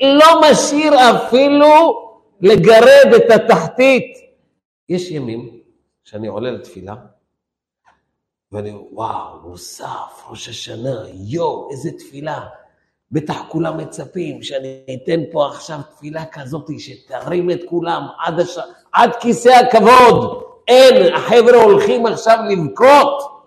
לא 0.00 0.40
משאיר 0.50 0.92
אפילו 0.94 1.72
לגרד 2.40 3.14
את 3.16 3.30
התחתית. 3.30 4.16
יש 4.88 5.10
ימים 5.10 5.60
שאני 6.04 6.26
עולה 6.26 6.50
לתפילה, 6.50 6.94
ואני, 8.52 8.72
וואו, 8.92 9.40
מוסף, 9.40 10.24
ראש 10.30 10.48
השנה, 10.48 11.04
יואו, 11.14 11.70
איזה 11.70 11.90
תפילה. 11.98 12.48
בטח 13.14 13.42
כולם 13.48 13.78
מצפים 13.78 14.42
שאני 14.42 14.86
אתן 14.94 15.20
פה 15.32 15.46
עכשיו 15.46 15.78
תפילה 15.90 16.26
כזאת 16.32 16.70
שתרים 16.78 17.50
את 17.50 17.60
כולם 17.66 18.02
עד, 18.24 18.40
הש... 18.40 18.58
עד 18.92 19.10
כיסא 19.20 19.48
הכבוד. 19.48 20.42
אין, 20.68 21.14
החבר'ה 21.14 21.62
הולכים 21.62 22.06
עכשיו 22.06 22.38
לבכות. 22.50 23.44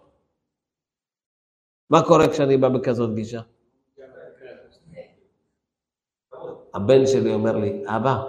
מה 1.90 2.04
קורה 2.04 2.28
כשאני 2.28 2.58
בא 2.58 2.70
בכזאת 2.70 3.16
גישה? 3.16 3.42
הבן 6.74 7.08
שלי 7.08 7.34
אומר 7.34 7.58
לי, 7.58 7.84
אבא, 7.86 8.24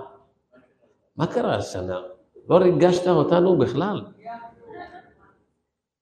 מה 1.17 1.27
קרה 1.27 1.57
השנה? 1.57 2.01
לא 2.49 2.57
ריגשת 2.57 3.07
אותנו 3.09 3.59
בכלל. 3.59 4.05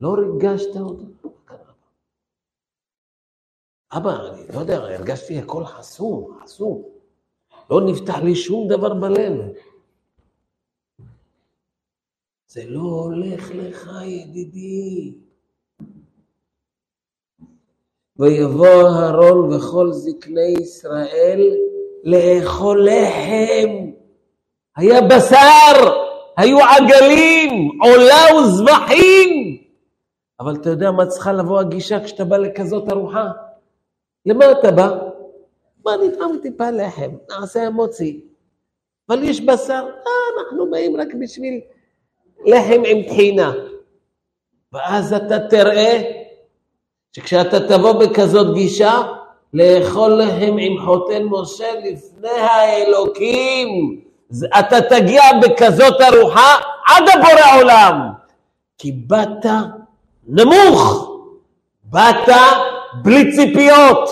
לא 0.00 0.14
ריגשת 0.14 0.76
אותנו. 0.76 1.15
אבא, 3.92 4.28
אני 4.28 4.42
לא 4.54 4.60
יודע, 4.60 4.76
הרגשתי 4.76 5.38
הכל 5.38 5.64
חסום, 5.64 6.38
חסום. 6.42 6.82
לא 7.70 7.80
נפתח 7.80 8.18
לי 8.18 8.34
שום 8.34 8.68
דבר 8.68 8.94
בלב. 8.94 9.32
זה 12.46 12.62
לא 12.66 12.80
הולך 12.80 13.50
לך, 13.54 13.90
ידידי. 14.04 15.14
ויבוא 18.18 18.66
אהרון 18.66 19.52
וכל 19.52 19.92
זקני 19.92 20.54
ישראל 20.60 21.40
לאכול 22.04 22.88
לחם. 22.88 23.90
היה 24.76 25.00
בשר, 25.00 25.90
היו 26.36 26.58
עגלים, 26.58 27.78
עולה 27.82 28.40
וזבחים. 28.40 29.56
אבל 30.40 30.54
אתה 30.54 30.70
יודע 30.70 30.90
מה 30.90 31.06
צריכה 31.06 31.32
לבוא 31.32 31.60
הגישה 31.60 32.04
כשאתה 32.04 32.24
בא 32.24 32.36
לכזאת 32.36 32.92
ארוחה? 32.92 33.30
למה 34.26 34.52
אתה 34.52 34.70
בא? 34.70 34.98
מה 35.84 35.92
נטעם 35.96 36.38
טיפה 36.42 36.70
לחם, 36.70 37.10
נעשה 37.30 37.66
המוצי. 37.66 38.20
אבל 39.08 39.22
יש 39.22 39.40
בשר, 39.40 39.86
אה, 40.06 40.42
אנחנו 40.42 40.70
באים 40.70 40.96
רק 40.96 41.08
בשביל 41.20 41.60
לחם 42.46 42.82
עם 42.86 43.02
טחינה. 43.02 43.52
ואז 44.72 45.12
אתה 45.12 45.38
תראה 45.38 46.02
שכשאתה 47.12 47.68
תבוא 47.68 47.92
בכזאת 47.92 48.54
גישה, 48.54 49.02
לאכול 49.54 50.22
לחם 50.22 50.56
עם 50.58 50.86
חותן 50.86 51.22
משה 51.22 51.72
לפני 51.84 52.28
האלוקים, 52.28 54.00
אתה 54.58 54.80
תגיע 54.80 55.22
בכזאת 55.42 56.00
ארוחה 56.00 56.54
עד 56.86 57.04
הבורא 57.14 57.60
עולם. 57.60 58.00
כי 58.78 58.92
באת 58.92 59.46
נמוך, 60.26 61.10
באת 61.84 62.28
בלי 63.02 63.32
ציפיות. 63.36 64.08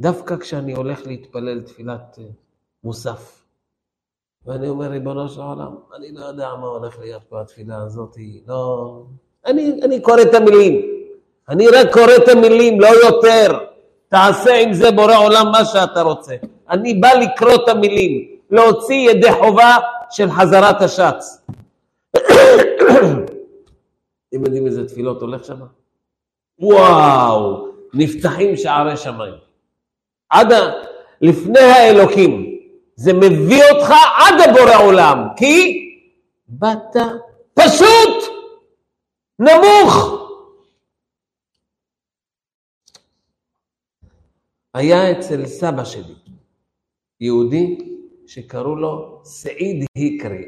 דווקא 0.00 0.36
כשאני 0.36 0.72
הולך 0.72 1.06
להתפלל 1.06 1.60
תפילת 1.60 2.18
אה, 2.18 2.24
מוסף, 2.84 3.44
ואני 4.46 4.68
אומר, 4.68 4.86
ריבונו 4.86 5.28
של 5.28 5.40
עולם, 5.40 5.74
אני 5.96 6.12
לא 6.12 6.24
יודע 6.24 6.54
מה 6.60 6.66
הולך 6.66 6.98
להיות 6.98 7.22
פה 7.28 7.40
התפילה 7.40 7.82
הזאת, 7.82 8.16
לא... 8.46 9.02
אני, 9.46 9.80
אני 9.82 10.00
קורא 10.00 10.22
את 10.22 10.34
המילים, 10.34 10.80
אני 11.48 11.68
רק 11.68 11.92
קורא 11.92 12.16
את 12.16 12.28
המילים, 12.28 12.80
לא 12.80 12.88
יותר. 12.88 13.58
תעשה 14.08 14.54
עם 14.54 14.72
זה 14.72 14.90
בורא 14.90 15.16
עולם 15.16 15.46
מה 15.52 15.64
שאתה 15.64 16.02
רוצה. 16.02 16.34
אני 16.70 16.94
בא 16.94 17.08
לקרוא 17.08 17.54
את 17.54 17.68
המילים, 17.68 18.36
להוציא 18.50 19.10
ידי 19.10 19.32
חובה 19.32 19.76
של 20.10 20.30
חזרת 20.30 20.82
השץ. 20.82 21.46
אתם 24.28 24.44
יודעים 24.44 24.66
איזה 24.66 24.88
תפילות 24.88 25.20
הולך 25.20 25.44
שם? 25.44 25.56
וואו, 26.62 27.68
נפתחים 27.94 28.56
שערי 28.56 28.96
שמיים. 28.96 29.34
עד 30.30 30.52
ה... 30.52 30.72
לפני 31.20 31.58
האלוקים. 31.58 32.58
זה 32.96 33.12
מביא 33.12 33.62
אותך 33.72 33.90
עד 33.90 34.48
הבורא 34.48 34.84
עולם, 34.86 35.18
כי 35.36 35.78
באת 36.48 36.96
פשוט, 37.54 38.32
נמוך. 39.38 40.22
היה 44.74 45.12
אצל 45.12 45.46
סבא 45.46 45.84
שלי 45.84 46.14
יהודי 47.20 47.78
שקראו 48.26 48.76
לו 48.76 49.20
סעיד 49.24 49.84
היקרי, 49.94 50.44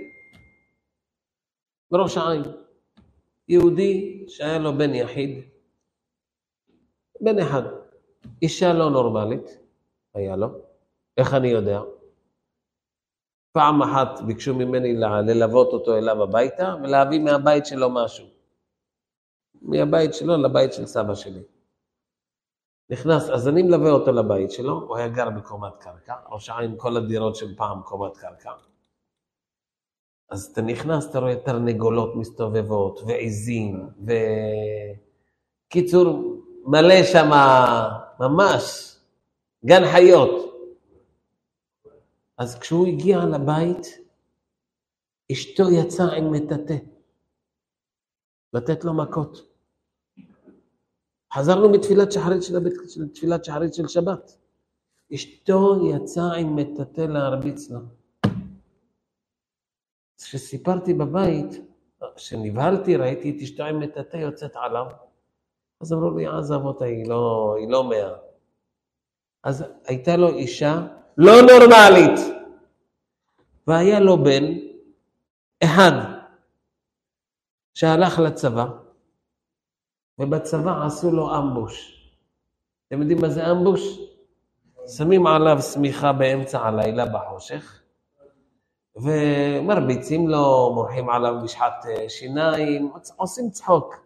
בראש 1.91 2.17
העין. 2.17 2.43
יהודי 3.49 4.25
שהיה 4.29 4.59
לו 4.59 4.79
בן 4.79 4.95
יחיד, 4.95 5.54
בן 7.21 7.39
אחד, 7.39 7.63
אישה 8.43 8.73
לא 8.73 8.91
נורמלית, 8.91 9.59
היה 10.15 10.37
לו, 10.37 10.49
איך 11.17 11.35
אני 11.35 11.49
יודע? 11.49 11.81
פעם 13.53 13.83
אחת 13.83 14.21
ביקשו 14.27 14.55
ממני 14.55 14.95
ללוות 15.27 15.73
אותו 15.73 15.97
אליו 15.97 16.23
הביתה 16.23 16.75
ולהביא 16.83 17.21
מהבית 17.21 17.67
שלו 17.67 17.91
משהו. 17.91 18.27
מהבית 19.63 20.15
שלו 20.15 20.37
לבית 20.37 20.73
של 20.73 20.87
סבא 20.87 21.15
שלי. 21.15 21.43
נכנס, 22.91 23.31
אז 23.31 23.49
אני 23.49 23.63
מלווה 23.63 23.91
אותו 23.91 24.13
לבית 24.13 24.51
שלו, 24.51 24.73
הוא 24.73 24.97
היה 24.97 25.09
גר 25.09 25.31
בקומת 25.31 25.77
קרקע, 25.77 26.15
ראש 26.29 26.49
העין 26.49 26.75
כל 26.77 26.97
הדירות 26.97 27.37
של 27.37 27.57
פעם 27.57 27.83
קומת 27.83 28.17
קרקע. 28.17 28.53
אז 30.31 30.45
אתה 30.45 30.63
נכנס, 30.63 31.11
אתה 31.11 31.19
רואה 31.19 31.37
תרנגולות 31.37 32.17
מסתובבות, 32.17 33.01
ועיזים, 33.07 33.89
ו... 34.07 34.13
קיצור, 35.69 36.35
מלא 36.67 37.05
שם 37.13 37.31
ממש 38.21 38.97
גן 39.65 39.83
חיות. 39.93 40.55
אז 42.39 42.59
כשהוא 42.59 42.87
הגיע 42.87 43.19
לבית, 43.19 43.87
אשתו 45.33 45.63
יצאה 45.71 46.13
עם 46.13 46.33
מטאטא, 46.33 46.77
לתת 48.53 48.85
לו 48.85 48.95
מכות. 48.95 49.55
חזרנו 51.35 51.69
מתפילת 51.69 52.13
שחרית 52.13 52.43
של, 52.43 52.57
הבית, 52.57 52.73
של 52.89 53.09
תפילת 53.09 53.45
שחרית 53.45 53.75
של 53.75 53.89
שבת. 53.89 54.39
אשתו 55.15 55.91
יצאה 55.91 56.35
עם 56.35 56.57
מטאטא 56.57 57.01
להרביץ 57.01 57.71
לו. 57.71 57.81
כשסיפרתי 60.19 60.95
בבית, 60.95 61.61
כשנבהלתי, 62.17 62.97
ראיתי 62.97 63.31
את 63.31 63.43
אשתו 63.43 63.65
עם 63.65 63.81
מטאטא 63.81 64.17
יוצאת 64.17 64.57
עליו, 64.57 64.87
אז 65.85 65.93
אמרו 65.93 66.11
לי, 66.11 66.27
עזב 66.27 66.65
אותה, 66.65 66.85
היא 66.85 67.09
לא, 67.09 67.55
היא 67.59 67.69
לא 67.69 67.85
מאה. 67.85 68.13
אז 69.43 69.65
הייתה 69.87 70.17
לו 70.17 70.29
אישה 70.29 70.87
לא 71.17 71.33
נורמלית, 71.43 72.21
והיה 73.67 74.01
לו 74.01 74.25
בן 74.25 74.45
אחד 75.65 75.93
שהלך 77.75 78.19
לצבא, 78.19 78.67
ובצבא 80.19 80.87
עשו 80.87 81.11
לו 81.11 81.37
אמבוש. 81.37 82.05
אתם 82.89 83.01
יודעים 83.01 83.21
מה 83.21 83.29
זה 83.29 83.51
אמבוש? 83.51 83.99
שמים 84.97 85.27
עליו 85.27 85.63
שמיכה 85.63 86.13
באמצע 86.13 86.61
הלילה 86.67 87.07
בחושך, 87.07 87.83
ומרביצים 88.97 90.29
לו, 90.29 90.73
מורחים 90.75 91.11
עליו 91.11 91.35
משחת 91.43 91.87
אה, 91.89 92.09
שיניים, 92.09 92.93
עושים 93.17 93.51
צחוק. 93.51 94.04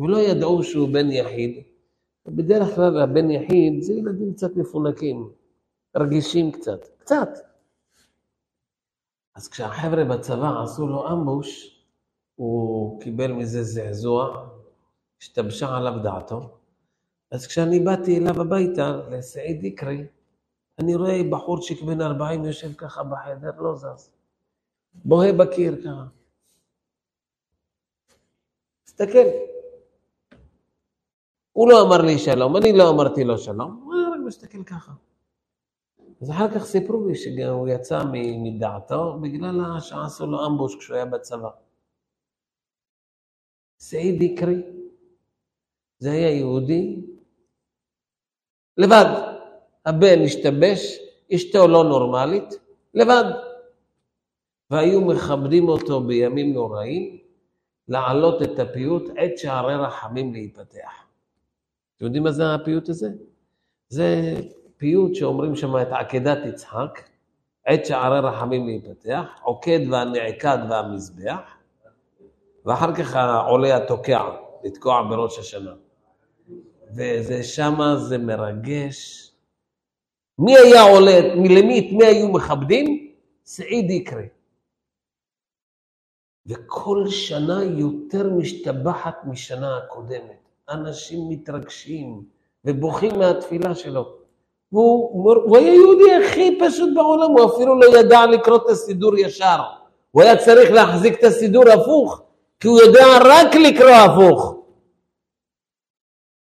ולא 0.00 0.18
ידעו 0.18 0.62
שהוא 0.62 0.88
בן 0.92 1.10
יחיד. 1.10 1.62
בדרך 2.26 2.74
כלל 2.74 3.00
הבן 3.00 3.30
יחיד 3.30 3.82
זה 3.82 3.92
ילדים 3.92 4.34
קצת 4.34 4.56
מפונקים, 4.56 5.30
רגישים 5.96 6.52
קצת, 6.52 6.88
קצת. 6.98 7.28
אז 9.34 9.48
כשהחבר'ה 9.48 10.04
בצבא 10.04 10.62
עשו 10.62 10.86
לו 10.86 11.12
אמבוש, 11.12 11.80
הוא 12.34 13.00
קיבל 13.00 13.32
מזה 13.32 13.62
זעזוע, 13.62 14.48
השתבשה 15.20 15.76
עליו 15.76 16.02
דעתו. 16.02 16.58
אז 17.30 17.46
כשאני 17.46 17.80
באתי 17.80 18.18
אליו 18.18 18.40
הביתה, 18.40 19.00
לסעיד 19.10 19.64
איקרי, 19.64 20.06
אני 20.78 20.94
רואה 20.94 21.20
בחורצ'יק 21.30 21.82
בן 21.82 22.00
40 22.00 22.44
יושב 22.44 22.72
ככה 22.72 23.02
בחדר, 23.04 23.50
לא 23.60 23.74
זז. 23.76 24.10
בוהה 24.94 25.32
בקיר 25.32 25.76
ככה. 25.82 26.04
תסתכל. 28.84 29.49
הוא 31.60 31.68
לא 31.68 31.86
אמר 31.86 32.02
לי 32.02 32.18
שלום, 32.18 32.56
אני 32.56 32.72
לא 32.72 32.90
אמרתי 32.90 33.24
לו 33.24 33.38
שלום, 33.38 33.82
הוא 33.84 33.94
רק 33.94 34.20
מסתכל 34.26 34.64
ככה. 34.64 34.92
אז 36.22 36.30
אחר 36.30 36.50
כך 36.54 36.64
סיפרו 36.64 37.06
לי 37.08 37.14
שהוא 37.14 37.68
יצא 37.68 38.02
מדעתו 38.42 39.18
בגלל 39.20 39.80
שעשו 39.80 40.26
לו 40.26 40.46
אמבוש 40.46 40.76
כשהוא 40.76 40.96
היה 40.96 41.04
בצבא. 41.04 41.48
סעיד 43.78 44.20
איקרי, 44.20 44.62
זה 45.98 46.10
היה 46.10 46.30
יהודי, 46.30 47.00
לבד. 48.76 49.36
הבן 49.86 50.22
השתבש, 50.24 50.98
אשתו 51.34 51.68
לא 51.68 51.84
נורמלית, 51.84 52.54
לבד. 52.94 53.24
והיו 54.70 55.00
מכבדים 55.00 55.68
אותו 55.68 56.00
בימים 56.00 56.54
נוראים, 56.54 57.18
להעלות 57.88 58.42
את 58.42 58.58
הפיוט 58.58 59.02
עת 59.16 59.38
שערי 59.38 59.76
רחמים 59.76 60.32
להיפתח. 60.32 61.09
אתם 62.00 62.06
יודעים 62.06 62.22
מה 62.22 62.32
זה 62.32 62.54
הפיוט 62.54 62.88
הזה? 62.88 63.08
זה 63.88 64.34
פיוט 64.76 65.14
שאומרים 65.14 65.56
שם 65.56 65.76
את 65.76 65.86
עקדת 65.90 66.38
יצחק, 66.46 67.08
עת 67.66 67.86
שערי 67.86 68.20
רחמים 68.20 68.66
להיפתח, 68.66 69.26
עוקד 69.42 69.80
והנעקד 69.90 70.58
והמזבח, 70.70 71.56
ואחר 72.64 72.94
כך 72.94 73.16
העולה 73.16 73.76
התוקע, 73.76 74.22
לתקוע 74.64 75.02
בראש 75.02 75.38
השנה. 75.38 75.74
וזה 76.96 77.42
שמה, 77.42 77.96
זה 77.96 78.18
מרגש. 78.18 79.30
מי 80.38 80.56
היה 80.56 80.82
עולה, 80.82 81.20
למי, 81.34 81.78
את 81.78 81.92
מי 81.92 82.04
היו 82.04 82.28
מכבדים? 82.28 83.12
סעיד 83.44 83.90
יקרה. 83.90 84.24
וכל 86.46 87.04
שנה 87.08 87.64
יותר 87.64 88.30
משתבחת 88.30 89.16
משנה 89.24 89.76
הקודמת. 89.76 90.49
אנשים 90.70 91.28
מתרגשים 91.28 92.22
ובוכים 92.64 93.18
מהתפילה 93.18 93.74
שלו. 93.74 94.16
והוא 94.72 95.32
הוא 95.34 95.56
היה 95.56 95.74
יהודי 95.74 96.14
הכי 96.14 96.58
פשוט 96.60 96.90
בעולם, 96.94 97.30
הוא 97.30 97.54
אפילו 97.54 97.80
לא 97.80 97.98
ידע 97.98 98.26
לקרוא 98.26 98.56
את 98.56 98.68
הסידור 98.70 99.18
ישר. 99.18 99.60
הוא 100.10 100.22
היה 100.22 100.36
צריך 100.36 100.70
להחזיק 100.70 101.18
את 101.18 101.24
הסידור 101.24 101.64
הפוך, 101.70 102.22
כי 102.60 102.68
הוא 102.68 102.80
יודע 102.80 103.04
רק 103.24 103.54
לקרוא 103.54 103.90
הפוך. 103.90 104.56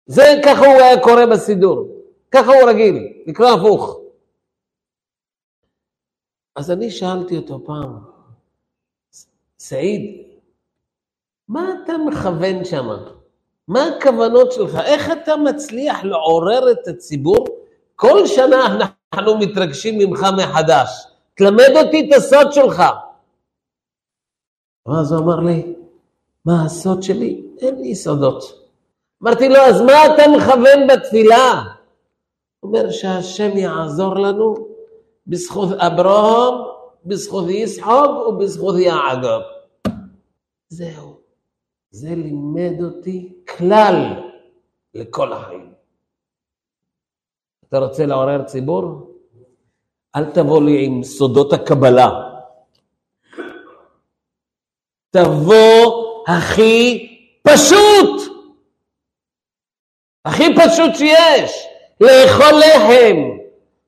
זה 0.07 0.23
ככה 0.45 0.67
הוא 0.67 0.75
היה 0.83 1.03
קורא 1.03 1.27
בסידור, 1.27 1.89
ככה 2.31 2.53
הוא 2.61 2.71
רגיל, 2.71 3.23
לקרוא 3.27 3.49
הפוך. 3.49 4.01
אז 6.57 6.71
אני 6.71 6.91
שאלתי 6.91 7.37
אותו 7.37 7.65
פעם, 7.65 7.99
סעיד, 9.59 10.27
מה 11.49 11.69
אתה 11.85 11.93
מכוון 11.99 12.65
שם? 12.65 13.16
מה 13.69 13.85
הכוונות 13.87 14.53
שלך? 14.53 14.79
איך 14.85 15.13
אתה 15.13 15.37
מצליח 15.37 16.05
לעורר 16.05 16.71
את 16.73 16.89
הציבור? 16.89 17.47
כל 17.97 18.27
שנה 18.27 18.79
אנחנו 19.13 19.39
מתרגשים 19.39 19.99
ממך 19.99 20.27
מחדש. 20.37 21.07
תלמד 21.35 21.71
אותי 21.77 22.09
את 22.09 22.17
הסוד 22.17 22.53
שלך. 22.53 22.83
ואז 24.87 25.13
הוא 25.13 25.21
אמר 25.21 25.41
לי, 25.41 25.75
מה 26.45 26.65
הסוד 26.65 27.03
שלי? 27.03 27.43
אין 27.61 27.83
לי 27.83 27.95
סודות. 27.95 28.43
אמרתי 29.23 29.49
לו, 29.49 29.57
אז 29.57 29.81
מה 29.81 30.07
אתה 30.07 30.23
מכוון 30.37 30.87
בתפילה? 30.89 31.63
הוא 32.61 32.73
אומר 32.77 32.91
שהשם 32.91 33.57
יעזור 33.57 34.15
לנו 34.15 34.55
בזכות 35.27 35.69
אברהם, 35.79 36.55
בזכות 37.05 37.45
ישחוק 37.49 38.27
ובזכות 38.29 38.79
יעקב. 38.79 39.41
זהו. 40.69 41.26
זה 41.97 42.09
לימד 42.09 42.83
אותי 42.83 43.33
כלל 43.49 43.95
לכל 44.95 45.33
החיים. 45.33 45.73
אתה 47.69 47.79
רוצה 47.79 48.07
לעורר 48.07 48.43
ציבור? 48.43 49.11
אל 50.17 50.25
תבוא 50.25 50.63
לי 50.63 50.87
עם 50.87 51.03
סודות 51.03 51.53
הקבלה. 51.53 52.09
תבוא 55.11 56.05
הכי 56.29 57.09
פשוט, 57.43 58.33
הכי 60.25 60.45
פשוט 60.55 60.95
שיש, 60.95 61.67
לאכול 62.01 62.61
לחם. 62.61 63.17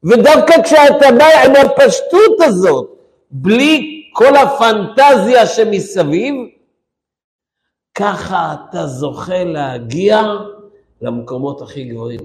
ודווקא 0.05 0.63
כשאתה 0.63 1.07
בא 1.19 1.27
עם 1.45 1.67
הפשטות 1.67 2.41
הזאת, 2.41 2.91
בלי 3.31 4.05
כל 4.13 4.37
הפנטזיה 4.37 5.47
שמסביב, 5.47 6.58
ככה 7.99 8.55
אתה 8.55 8.87
זוכה 8.87 9.45
להגיע 9.45 10.23
למקומות 11.01 11.63
הכי 11.63 11.85
גבוהים. 11.85 12.21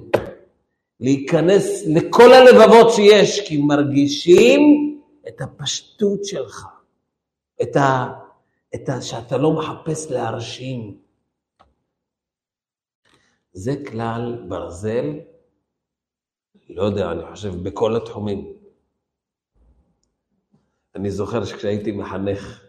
להיכנס 1.00 1.84
לכל 1.88 2.34
הלבבות 2.34 2.94
שיש, 2.96 3.48
כי 3.48 3.58
מרגישים 3.58 4.62
את 5.28 5.42
הפשטות 5.42 6.26
שלך, 6.26 6.66
את 7.62 7.76
ה... 7.76 8.14
את 8.76 8.90
ה... 8.90 9.02
שאתה 9.02 9.38
לא 9.38 9.52
מחפש 9.52 10.12
להרשים. 10.12 10.98
זה 13.54 13.74
כלל 13.92 14.46
ברזל, 14.48 15.20
לא 16.70 16.84
יודע, 16.84 17.12
אני 17.12 17.22
חושב, 17.32 17.64
בכל 17.64 17.96
התחומים. 17.96 18.54
אני 20.96 21.12
זוכר 21.12 21.46
שכשהייתי 21.46 21.92
מחנך, 21.92 22.63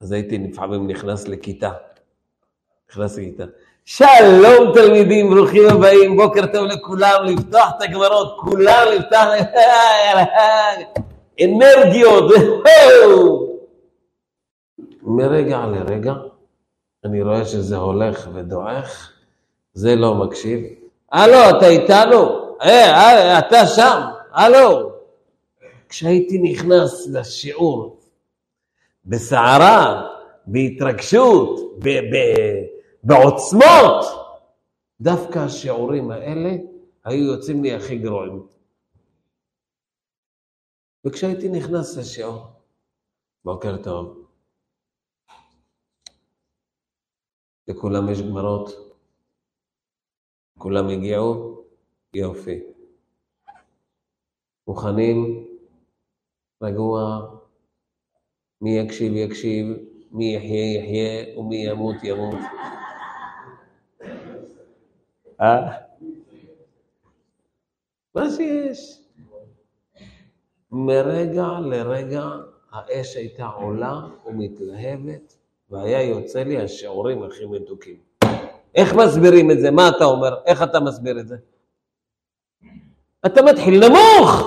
אז 0.00 0.12
הייתי 0.12 0.38
לפעמים 0.38 0.86
נכנס 0.86 1.28
לכיתה. 1.28 1.70
נכנס 2.90 3.18
לכיתה. 3.18 3.44
שלום 3.84 4.74
תלמידים, 4.74 5.30
ברוכים 5.30 5.62
הבאים, 5.68 6.16
בוקר 6.16 6.46
טוב 6.52 6.66
לכולם, 6.66 7.24
לפתוח 7.24 7.72
את 7.76 7.82
הגמרות, 7.82 8.36
כולם 8.40 8.86
לפתוח, 8.94 9.28
אנרגיות, 11.40 12.32
מרגע 15.02 15.66
לרגע, 15.66 16.12
אני 17.04 17.22
רואה 17.22 17.44
שזה 17.44 17.76
הולך 17.76 18.28
ודועך, 18.34 19.12
זה 19.74 19.96
לא 19.96 20.14
מקשיב. 20.14 20.60
הלו, 21.12 21.58
אתה 21.58 21.66
איתנו? 21.66 22.54
אה, 22.62 22.94
אה 22.94 23.38
אתה 23.38 23.66
שם, 23.66 24.00
הלו. 24.32 24.92
כשהייתי 25.88 26.38
נכנס 26.38 27.08
לשיעור 27.12 27.97
בסערה, 29.08 30.08
בהתרגשות, 30.46 31.78
ב- 31.78 32.14
ב- 32.14 32.64
בעוצמות, 33.04 34.04
דווקא 35.00 35.38
השיעורים 35.38 36.10
האלה 36.10 36.50
היו 37.04 37.24
יוצאים 37.24 37.62
לי 37.62 37.74
הכי 37.74 37.98
גרועים. 37.98 38.46
וכשהייתי 41.06 41.48
נכנס 41.48 41.96
לשיעור, 41.96 42.46
בוקר 43.44 43.82
טוב, 43.82 44.28
לכולם 47.68 48.08
יש 48.12 48.22
גמרות? 48.22 48.68
כולם 50.58 50.88
הגיעו? 50.88 51.64
יופי. 52.14 52.60
מוכנים? 54.66 55.48
רגוע? 56.62 57.37
מי 58.60 58.78
יקשיב 58.78 59.16
יקשיב, 59.16 59.66
מי 60.12 60.34
יחיה 60.34 60.74
יחיה 60.74 61.38
ומי 61.38 61.56
ימות 61.56 61.96
ימות. 62.02 62.38
אה? 65.40 65.72
מה 68.14 68.30
שיש. 68.30 68.98
מרגע 70.72 71.46
לרגע 71.62 72.24
האש 72.72 73.16
הייתה 73.16 73.46
עולה 73.46 74.00
ומתלהבת, 74.26 75.36
והיה 75.70 76.02
יוצא 76.02 76.42
לי 76.42 76.58
השיעורים 76.58 77.22
הכי 77.22 77.46
מתוקים. 77.46 77.96
איך 78.74 78.94
מסבירים 78.94 79.50
את 79.50 79.60
זה? 79.60 79.70
מה 79.70 79.88
אתה 79.88 80.04
אומר? 80.04 80.36
איך 80.46 80.62
אתה 80.62 80.80
מסביר 80.80 81.20
את 81.20 81.28
זה? 81.28 81.36
אתה 83.26 83.42
מתחיל 83.42 83.88
נמוך! 83.88 84.42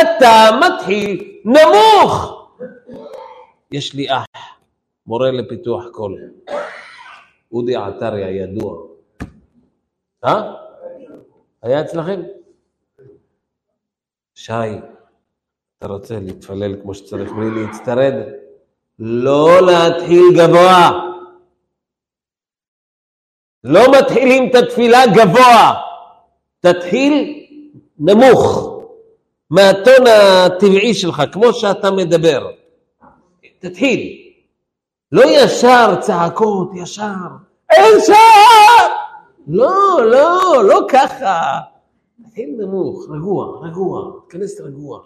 אתה 0.00 0.48
מתחיל 0.60 1.40
נמוך! 1.44 2.35
יש 3.72 3.94
לי 3.94 4.06
אח, 4.10 4.24
מורה 5.06 5.30
לפיתוח 5.30 5.84
קול, 5.92 6.30
אודי 7.52 7.76
עטרי 7.76 8.24
הידוע. 8.24 8.86
אה? 10.24 10.52
היה 11.62 11.80
אצלכם? 11.80 12.22
שי, 14.34 14.52
אתה 15.78 15.86
רוצה 15.86 16.20
להתפלל 16.20 16.82
כמו 16.82 16.94
שצריך 16.94 17.32
בלי 17.32 17.50
להצטרד? 17.50 18.14
לא 18.98 19.60
להתחיל 19.66 20.24
גבוה. 20.36 21.02
לא 23.64 23.80
מתחילים 23.98 24.50
את 24.50 24.54
התפילה 24.54 25.06
גבוה, 25.06 25.74
תתחיל 26.60 27.44
נמוך, 27.98 28.72
מהטון 29.50 30.06
הטבעי 30.06 30.94
שלך, 30.94 31.22
כמו 31.32 31.52
שאתה 31.52 31.90
מדבר. 31.90 32.50
תתחיל. 33.68 34.32
לא 35.12 35.22
ישר 35.26 36.00
צעקות, 36.00 36.70
ישר. 36.74 37.26
אין 37.70 38.00
שער! 38.06 38.96
לא, 39.46 40.00
לא, 40.04 40.64
לא 40.68 40.86
ככה. 40.90 41.60
תתחיל 42.24 42.56
נמוך, 42.58 43.06
רגוע, 43.10 43.58
רגוע, 43.62 44.20
תיכנס 44.28 44.60
רגוע, 44.60 45.00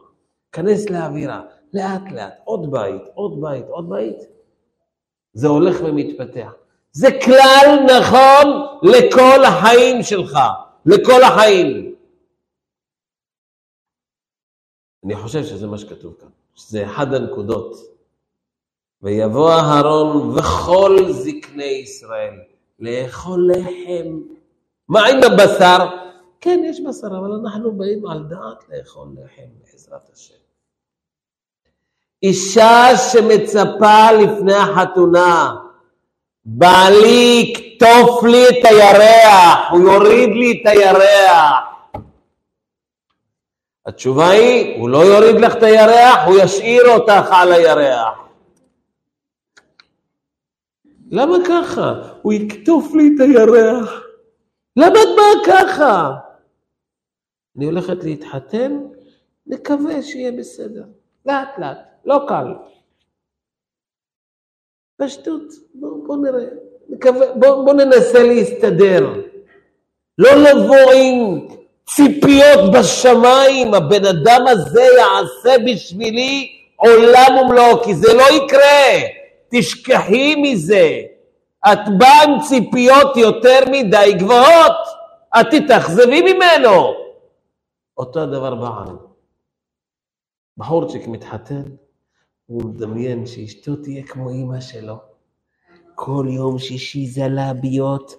תיכנס 0.51 0.91
לאווירה. 0.91 1.43
לאט 1.73 2.13
לאט, 2.13 2.35
עוד 2.45 2.71
בית, 2.71 3.03
עוד 3.15 3.41
בית, 3.41 3.65
עוד 3.69 3.91
בית, 3.91 4.17
זה 5.33 5.49
הולך 5.49 5.77
ומתפתח. 5.85 6.53
זה 6.93 7.09
כלל 7.25 7.79
נכון 7.85 8.47
לכל 8.83 9.45
החיים 9.45 10.03
שלך, 10.03 10.39
לכל 10.87 11.23
החיים. 11.23 11.95
אני 15.05 15.17
חושב 15.17 15.45
שזה 15.45 15.67
מה 15.67 15.79
שכתוב 15.79 16.15
כאן, 16.21 16.29
שזה 16.55 16.85
אחד 16.85 17.15
הנקודות. 17.15 17.89
ויבוא 19.03 19.53
אהרון 19.53 20.38
וכל 20.38 20.96
זקני 21.11 21.64
ישראל 21.64 22.34
לאכול 22.78 23.51
לחם. 23.51 24.20
מה 24.88 25.07
עם 25.07 25.18
הבשר? 25.22 25.78
כן, 26.40 26.61
יש 26.64 26.80
בשר, 26.80 27.07
אבל 27.07 27.32
אנחנו 27.32 27.72
באים 27.72 28.07
על 28.07 28.22
דעת 28.22 28.64
לאכול 28.68 29.09
לחם, 29.12 29.48
בעזרת 29.64 30.11
השם. 30.14 30.34
אישה 32.22 32.96
שמצפה 33.12 34.12
לפני 34.12 34.55
החתונה, 34.55 35.57
בעלי 36.44 37.42
יקטוף 37.42 38.24
לי 38.24 38.48
את 38.48 38.64
הירח, 38.64 39.70
הוא 39.70 39.80
יוריד 39.80 40.30
לי 40.30 40.62
את 40.62 40.66
הירח. 40.66 41.70
התשובה 43.86 44.28
היא, 44.28 44.80
הוא 44.80 44.88
לא 44.88 44.98
יוריד 44.98 45.36
לך 45.36 45.57
את 45.57 45.62
הירח, 45.62 46.18
הוא 46.26 46.36
ישאיר 46.38 46.88
אותך 46.88 47.28
על 47.30 47.53
הירח. 47.53 48.20
למה 51.11 51.37
ככה? 51.49 51.93
הוא 52.23 52.33
יקטוף 52.33 52.95
לי 52.95 53.11
את 53.15 53.21
הירח. 53.21 54.03
למה 54.77 54.99
את 55.03 55.09
באה 55.17 55.47
ככה? 55.47 56.11
אני 57.57 57.65
הולכת 57.65 58.05
להתחתן, 58.05 58.81
נקווה 59.47 60.03
שיהיה 60.03 60.33
בסדר. 60.33 60.85
לאט 61.27 61.59
לאט. 61.59 61.79
לא 62.05 62.25
קל. 62.29 62.47
פשטות, 64.97 65.43
בואו 65.75 66.03
בוא 66.07 66.17
נראה, 66.17 66.45
בואו 67.35 67.65
בוא 67.65 67.73
ננסה 67.73 68.23
להסתדר. 68.23 69.21
לא 70.19 70.31
לבוא 70.35 70.93
עם 70.93 71.49
ציפיות 71.87 72.73
בשמיים, 72.73 73.75
הבן 73.75 74.05
אדם 74.05 74.45
הזה 74.47 74.83
יעשה 74.83 75.65
בשבילי 75.67 76.49
עולם 76.77 77.39
ומלואו, 77.45 77.83
כי 77.83 77.95
זה 77.95 78.15
לא 78.15 78.23
יקרה, 78.23 79.20
תשכחי 79.51 80.34
מזה. 80.36 81.01
את 81.72 81.78
באה 81.98 82.22
עם 82.22 82.40
ציפיות 82.40 83.16
יותר 83.16 83.59
מדי 83.72 84.12
גבוהות, 84.18 84.76
את 85.40 85.46
תתאכזבי 85.51 86.32
ממנו. 86.32 86.94
אותו 87.98 88.20
הדבר 88.20 88.55
בעם. 88.55 88.96
בחורצ'יק 90.57 91.07
מתחתן, 91.09 91.62
הוא 92.46 92.62
מדמיין 92.64 93.26
שאשתו 93.26 93.76
תהיה 93.76 94.03
כמו 94.03 94.30
אימא 94.30 94.61
שלו. 94.61 94.96
כל 95.94 96.26
יום 96.28 96.59
שישי 96.59 97.07
זה 97.07 97.28
להביות 97.28 98.14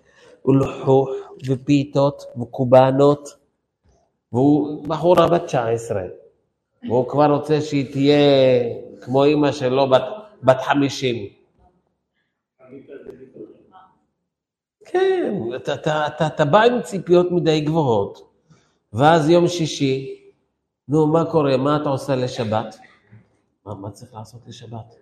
ולחוך 0.46 1.10
ופיתות 1.48 2.24
וקובנות, 2.42 3.30
והוא 4.32 4.88
בחורה 4.88 5.28
בת 5.28 5.44
19, 5.46 6.02
והוא 6.90 7.10
כבר 7.10 7.26
רוצה 7.26 7.62
שהיא 7.62 7.92
תהיה 7.92 8.18
כמו 9.02 9.24
אימא 9.24 9.52
שלו 9.52 9.90
בת, 9.90 10.04
בת 10.44 10.62
50. 10.62 11.30
כן, 14.86 15.34
אתה, 15.56 15.74
אתה, 15.74 16.08
אתה, 16.08 16.28
אתה 16.28 16.46
בא 16.46 16.62
עם 16.62 16.82
ציפיות 16.82 17.32
מדי 17.32 17.62
גבוהות, 17.62 18.32
ואז 18.94 19.30
יום 19.30 19.48
שישי, 19.48 20.22
נו, 20.88 21.08
מה 21.08 21.32
קורה? 21.32 21.58
מה 21.58 21.78
אתה 21.82 21.90
עושה 21.90 22.16
לשבת? 22.16 22.80
מה, 23.66 23.76
מה 23.76 23.92
צריך 23.92 24.14
לעשות 24.14 24.42
לשבת? 24.48 24.96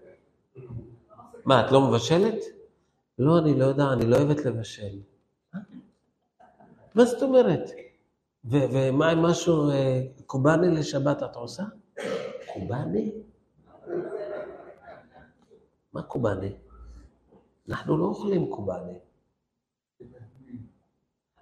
מה, 1.45 1.65
את 1.65 1.71
לא 1.71 1.81
מבשלת? 1.81 2.43
לא, 3.19 3.39
אני 3.39 3.59
לא 3.59 3.65
יודע, 3.65 3.83
אני 3.93 4.05
לא 4.05 4.17
אוהבת 4.17 4.45
לבשל. 4.45 4.99
מה 6.95 7.05
זאת 7.05 7.23
אומרת? 7.23 7.69
ומה 8.45 9.09
עם 9.09 9.21
משהו, 9.21 9.69
אה, 9.69 10.01
קובאנה 10.25 10.67
לשבת 10.67 11.23
את 11.23 11.35
עושה? 11.35 11.63
קובאנה? 12.53 12.99
מה 15.99 16.03
קובאנה? 16.03 16.47
אנחנו 17.69 17.97
לא 17.97 18.05
אוכלים 18.05 18.49
קובאנה. 18.49 18.93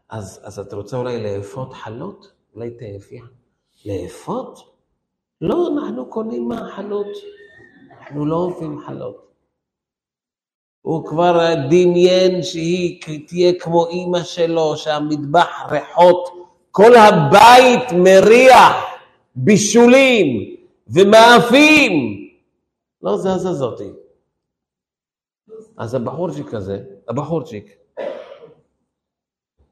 אז, 0.10 0.40
אז 0.44 0.60
את 0.60 0.74
רוצה 0.74 0.98
אולי 0.98 1.24
לאפות 1.24 1.74
חלות? 1.74 2.32
אולי 2.56 2.70
תאפי. 2.72 3.20
לאפות? 3.86 4.60
לא, 5.42 5.68
אנחנו 5.68 6.10
קונים 6.10 6.48
מהחלות. 6.48 7.08
אנחנו 7.92 8.26
לא 8.26 8.36
אופים 8.36 8.80
חלות. 8.80 9.32
הוא 10.82 11.06
כבר 11.06 11.54
דמיין 11.70 12.44
שהיא 12.44 13.02
תהיה 13.28 13.60
כמו 13.60 13.88
אימא 13.88 14.24
שלו, 14.24 14.78
שהמטבח 14.78 15.66
ריחות, 15.70 16.30
כל 16.72 16.96
הבית 16.96 17.92
מריח 18.04 18.76
בישולים 19.36 20.56
ומאפים. 20.88 21.94
לא 23.04 23.18
זזה 23.18 23.54
זאתי. 23.54 24.07
אז 25.78 25.94
הבחורצ'יק 25.94 26.54
הזה, 26.54 26.84
הבחורצ'יק, 27.08 27.78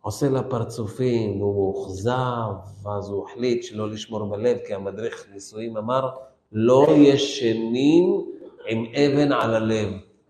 עושה 0.02 0.30
לה 0.30 0.44
פרצופים, 0.44 1.42
והוא 1.42 1.56
מאוכזב, 1.56 2.52
ואז 2.84 3.10
הוא 3.10 3.26
החליט 3.26 3.64
שלא 3.64 3.90
לשמור 3.90 4.26
בלב, 4.26 4.58
כי 4.68 4.74
המדריך 4.74 5.26
נישואים 5.34 5.78
אמר, 5.78 6.10
לא 6.52 6.88
ישנים 6.96 8.26
עם 8.68 8.86
אבן 8.86 9.32
על 9.32 9.56
הלב. 9.56 9.90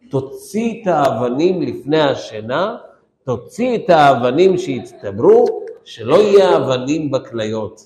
תוציא 0.09 0.81
את 0.81 0.87
האבנים 0.87 1.61
לפני 1.61 2.01
השינה, 2.01 2.77
תוציא 3.23 3.75
את 3.75 3.89
האבנים 3.89 4.57
שהצטברו, 4.57 5.65
שלא 5.83 6.15
יהיה 6.15 6.57
אבנים 6.57 7.11
בכליות. 7.11 7.81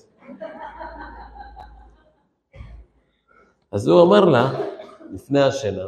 אז 3.72 3.88
הוא 3.88 4.02
אמר 4.02 4.24
לה, 4.24 4.52
לפני 5.12 5.42
השינה, 5.42 5.84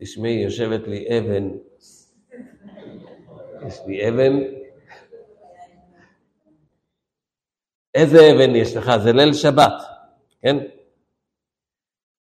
תשמעי, 0.00 0.32
יושבת 0.32 0.88
לי 0.88 1.18
אבן, 1.18 1.48
יש 3.66 3.80
לי 3.86 4.08
אבן, 4.08 4.32
איזה 7.94 8.18
אבן 8.18 8.56
יש 8.56 8.76
לך? 8.76 8.90
זה 9.04 9.12
ליל 9.12 9.32
שבת, 9.32 9.72
כן? 10.42 10.56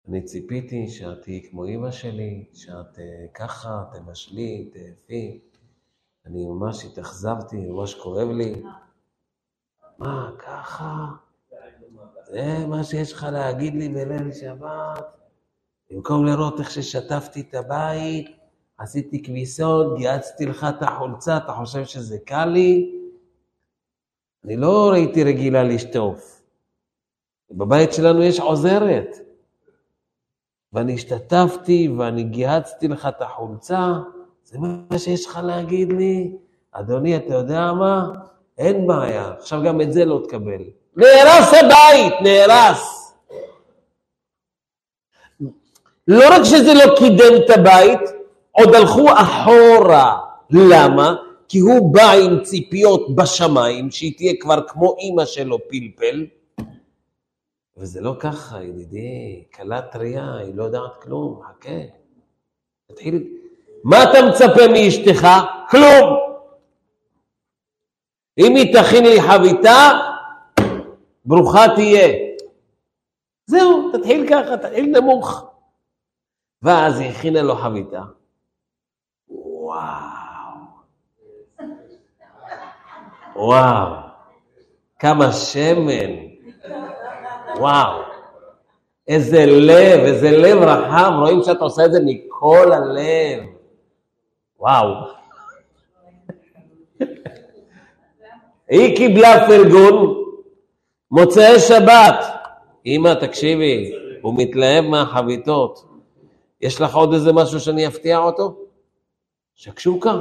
אני 0.08 0.22
ציפיתי 0.22 0.88
שאת 0.88 1.22
תהיי 1.22 1.48
כמו 1.50 1.64
אימא 1.64 1.90
שלי, 1.90 2.44
שאת 2.54 2.96
uh, 2.96 3.00
ככה, 3.34 3.84
תבשלי, 3.92 4.70
תאפי. 4.72 5.40
אני 6.26 6.46
ממש 6.46 6.84
התאכזבתי, 6.84 7.56
ממש 7.56 7.94
כואב 7.94 8.28
לי. 8.28 8.62
מה, 9.98 10.30
ככה? 10.38 11.06
זה 12.26 12.66
מה 12.68 12.84
שיש 12.84 13.12
לך 13.12 13.26
להגיד 13.32 13.74
לי 13.74 13.88
בליל 13.88 14.32
שבת? 14.32 15.19
במקום 15.90 16.26
לראות 16.26 16.60
איך 16.60 16.70
ששטפתי 16.70 17.40
את 17.40 17.54
הבית, 17.54 18.26
עשיתי 18.78 19.22
כביסות, 19.22 19.96
גיהצתי 19.96 20.46
לך 20.46 20.66
את 20.68 20.82
החולצה, 20.82 21.36
אתה 21.36 21.52
חושב 21.52 21.84
שזה 21.84 22.18
קל 22.24 22.44
לי? 22.44 22.94
אני 24.44 24.56
לא 24.56 24.92
הייתי 24.92 25.24
רגילה 25.24 25.62
לשטוף. 25.62 26.42
בבית 27.50 27.92
שלנו 27.92 28.22
יש 28.22 28.40
עוזרת. 28.40 29.16
ואני 30.72 30.94
השתתפתי 30.94 31.88
ואני 31.98 32.22
גיהצתי 32.22 32.88
לך 32.88 33.06
את 33.06 33.22
החולצה, 33.22 33.92
זה 34.44 34.58
מה 34.58 34.98
שיש 34.98 35.26
לך 35.26 35.40
להגיד 35.44 35.92
לי? 35.92 36.36
אדוני, 36.72 37.16
אתה 37.16 37.34
יודע 37.34 37.72
מה? 37.72 38.12
אין 38.58 38.86
בעיה, 38.86 39.32
עכשיו 39.38 39.62
גם 39.64 39.80
את 39.80 39.92
זה 39.92 40.04
לא 40.04 40.22
תקבל. 40.28 40.62
נהרס 40.96 41.54
הבית, 41.54 42.14
נהרס. 42.22 42.99
לא 46.10 46.24
רק 46.30 46.42
שזה 46.44 46.74
לא 46.74 46.94
קידם 46.98 47.36
את 47.44 47.50
הבית, 47.50 48.00
עוד 48.50 48.74
הלכו 48.74 49.06
אחורה. 49.12 50.18
למה? 50.50 51.14
כי 51.48 51.58
הוא 51.58 51.94
בא 51.94 52.12
עם 52.12 52.42
ציפיות 52.42 53.16
בשמיים, 53.16 53.90
שהיא 53.90 54.16
תהיה 54.16 54.32
כבר 54.40 54.68
כמו 54.68 54.96
אימא 54.98 55.24
שלו 55.24 55.58
פלפל, 55.68 56.26
וזה 57.76 58.00
לא 58.00 58.14
ככה, 58.18 58.62
ידידי, 58.62 59.44
כלה 59.54 59.82
טריה, 59.82 60.34
היא 60.34 60.54
לא 60.54 60.64
יודעת 60.64 60.96
כלום, 61.02 61.40
חכה. 61.42 61.80
תתחיל... 62.86 63.24
מה 63.84 64.02
אתה 64.02 64.18
מצפה 64.28 64.68
מאשתך? 64.72 65.28
כלום. 65.70 66.18
אם 68.38 68.56
היא 68.56 68.74
תכין 68.74 69.04
לי 69.04 69.22
חביתה, 69.22 69.90
ברוכה 71.24 71.64
תהיה. 71.74 72.08
זהו, 73.46 73.92
תתחיל 73.92 74.26
ככה, 74.30 74.56
תתחיל 74.56 74.86
נמוך. 74.86 75.49
ואז 76.62 77.00
היא 77.00 77.10
הכינה 77.10 77.42
לו 77.42 77.56
חביתה. 77.56 78.02
וואו. 79.28 79.90
וואו. 83.36 84.10
כמה 84.98 85.32
שמן. 85.32 86.30
וואו, 87.56 88.02
איזה 89.08 89.46
לב, 89.46 90.00
איזה 90.00 90.30
לב 90.30 90.58
רחב, 90.62 91.12
רואים 91.18 91.42
שאת 91.42 91.60
עושה 91.60 91.84
את 91.84 91.92
זה 91.92 91.98
מכל 92.04 92.72
הלב. 92.72 93.44
וואו. 94.58 94.94
היא 98.68 98.96
קיבלה 98.96 99.46
פרגון, 99.46 100.24
מוצאי 101.10 101.60
שבת. 101.60 102.24
אמא, 102.86 103.14
תקשיבי, 103.14 103.92
הוא 104.22 104.34
מתלהב 104.36 104.84
מהחביתות. 104.84 105.89
יש 106.60 106.80
לך 106.80 106.94
עוד 106.94 107.12
איזה 107.14 107.32
משהו 107.32 107.60
שאני 107.60 107.86
אפתיע 107.86 108.18
אותו? 108.18 108.56
שקשוקה. 109.54 110.14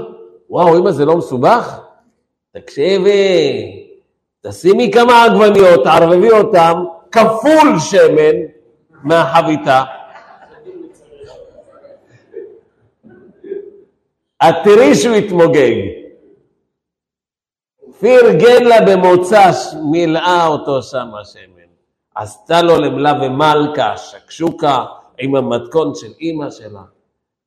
וואו, 0.50 0.78
אמא, 0.78 0.92
זה 0.92 1.06
לא 1.06 1.18
מסובך? 1.18 1.80
תקשיבי, 2.52 3.86
תשימי 4.42 4.92
כמה 4.92 5.24
עגבניות, 5.24 5.84
תערבבי 5.84 6.32
אותם, 6.32 6.84
כפול 7.12 7.80
שמן 7.80 8.36
מהחביתה. 9.04 9.84
את 14.50 14.56
תראי 14.64 14.96
שהוא 14.96 15.16
יתמוגג. 15.16 15.76
פרגן 18.00 18.64
לה 18.64 18.82
במוצ"ש, 18.82 19.74
מילאה 19.92 20.48
אותו 20.48 20.82
שם 20.82 21.08
השמן. 21.22 21.70
עשתה 22.16 22.62
לו 22.62 22.78
למלה 22.78 23.14
ומלכה, 23.22 23.98
שקשוקה, 23.98 24.86
עם 25.20 25.36
המתכון 25.36 25.96
של 25.96 26.12
אימא 26.20 26.52
שלה, 26.52 26.84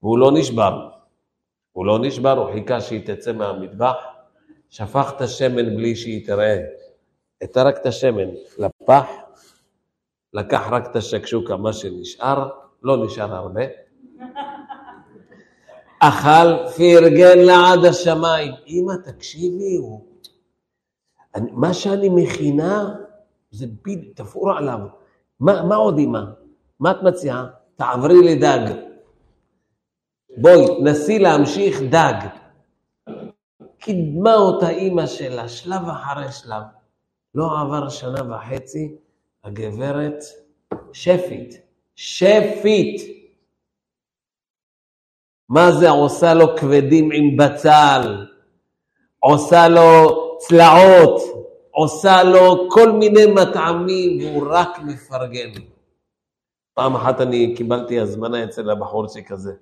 והוא 0.03 0.19
לא 0.19 0.33
נשבר. 0.33 0.89
הוא 1.73 1.87
לא 1.87 1.99
נשבר, 1.99 2.39
הוא 2.39 2.53
חיכה 2.53 2.81
שהיא 2.81 3.07
תצא 3.07 3.33
מהמטבח, 3.33 3.97
שפך 4.71 5.13
את 5.17 5.21
השמן 5.21 5.77
בלי 5.77 5.97
שהיא 5.97 6.27
תראה. 6.27 6.59
הייתה 7.41 7.63
רק 7.63 7.77
את 7.77 7.87
השמן, 7.87 8.29
לפח, 8.59 9.07
לקח 10.33 10.69
רק 10.71 10.87
את 10.91 10.97
השקשוקה, 10.97 11.57
מה 11.57 11.73
שנשאר, 11.73 12.49
לא 12.83 13.05
נשאר 13.05 13.35
הרבה. 13.35 13.63
אכל, 16.01 16.69
פרגן 16.77 17.39
לה 17.39 17.73
עד 17.73 17.85
השמיים. 17.85 18.53
אמא, 18.67 18.93
תקשיבי, 19.05 19.77
הוא... 19.77 20.07
אני, 21.35 21.51
מה 21.53 21.75
שאני 21.75 22.09
מכינה, 22.09 22.95
זה 23.51 23.67
בדיוק, 23.85 24.17
תפור 24.17 24.53
עליו. 24.53 24.79
מה, 25.41 25.63
מה 25.63 25.77
עוד 25.77 25.99
אימא? 25.99 26.21
מה 26.81 26.91
את 26.91 27.03
מציעה? 27.03 27.47
תעברי 27.83 28.23
לדג. 28.23 28.75
בואי, 30.37 30.83
נסי 30.83 31.19
להמשיך 31.19 31.83
דג. 31.83 32.15
קידמה 33.79 34.35
אותה 34.35 34.69
אימא 34.69 35.07
שלה, 35.07 35.49
שלב 35.49 35.89
אחרי 35.89 36.33
שלב. 36.33 36.63
לא 37.35 37.61
עבר 37.61 37.89
שנה 37.89 38.35
וחצי, 38.37 38.95
הגברת 39.45 40.25
שפית, 40.93 41.55
שפית. 41.95 43.03
מה 45.49 45.73
זה 45.73 45.91
עושה 45.91 46.35
לו 46.35 46.57
כבדים 46.57 47.11
עם 47.13 47.37
בצל, 47.37 48.27
עושה 49.19 49.69
לו 49.69 50.11
צלעות, 50.39 51.21
עושה 51.71 52.23
לו 52.23 52.69
כל 52.71 52.93
מיני 52.93 53.27
מטעמים, 53.27 54.19
והוא 54.21 54.47
רק 54.51 54.79
מפרגן. 54.79 55.51
פעם 56.75 56.95
אחת 56.95 57.21
אני 57.21 57.55
קיבלתי 57.57 58.01
הזמנה 58.01 58.45
אצל 58.45 58.71
הבחורצ'יק 58.71 59.33
הזה, 59.33 59.53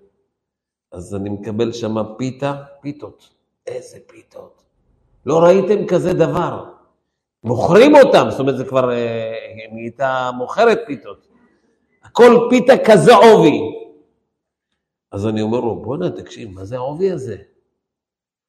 אז 0.92 1.14
אני 1.14 1.30
מקבל 1.30 1.72
שם 1.72 1.94
פיתה, 2.18 2.54
פיתות. 2.80 3.28
איזה 3.66 3.98
פיתות. 4.06 4.62
לא 5.26 5.38
ראיתם 5.38 5.86
כזה 5.86 6.12
דבר. 6.12 6.70
מוכרים 7.44 7.94
אותם, 7.94 8.26
זאת 8.30 8.40
אומרת, 8.40 8.56
זה 8.56 8.64
כבר 8.64 8.92
אה, 8.92 9.32
נהייתה 9.72 10.30
מוכרת 10.34 10.78
פיתות. 10.86 11.26
הכל 12.02 12.46
פיתה 12.50 12.72
כזה 12.86 13.14
עובי. 13.14 13.60
אז 15.12 15.26
אני 15.26 15.42
אומר 15.42 15.60
לו, 15.60 15.82
בואנה, 15.82 16.10
תקשיב, 16.10 16.50
מה 16.50 16.64
זה 16.64 16.76
העובי 16.76 17.10
הזה? 17.10 17.36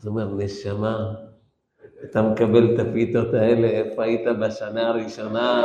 אז 0.01 0.07
הוא 0.07 0.21
אומר, 0.21 0.33
נשמה, 0.43 1.13
אתה 2.03 2.21
מקבל 2.21 2.75
את 2.75 2.79
הפיתות 2.79 3.33
האלה, 3.33 3.67
איפה 3.67 4.03
היית 4.03 4.27
בשנה 4.41 4.87
הראשונה? 4.89 5.63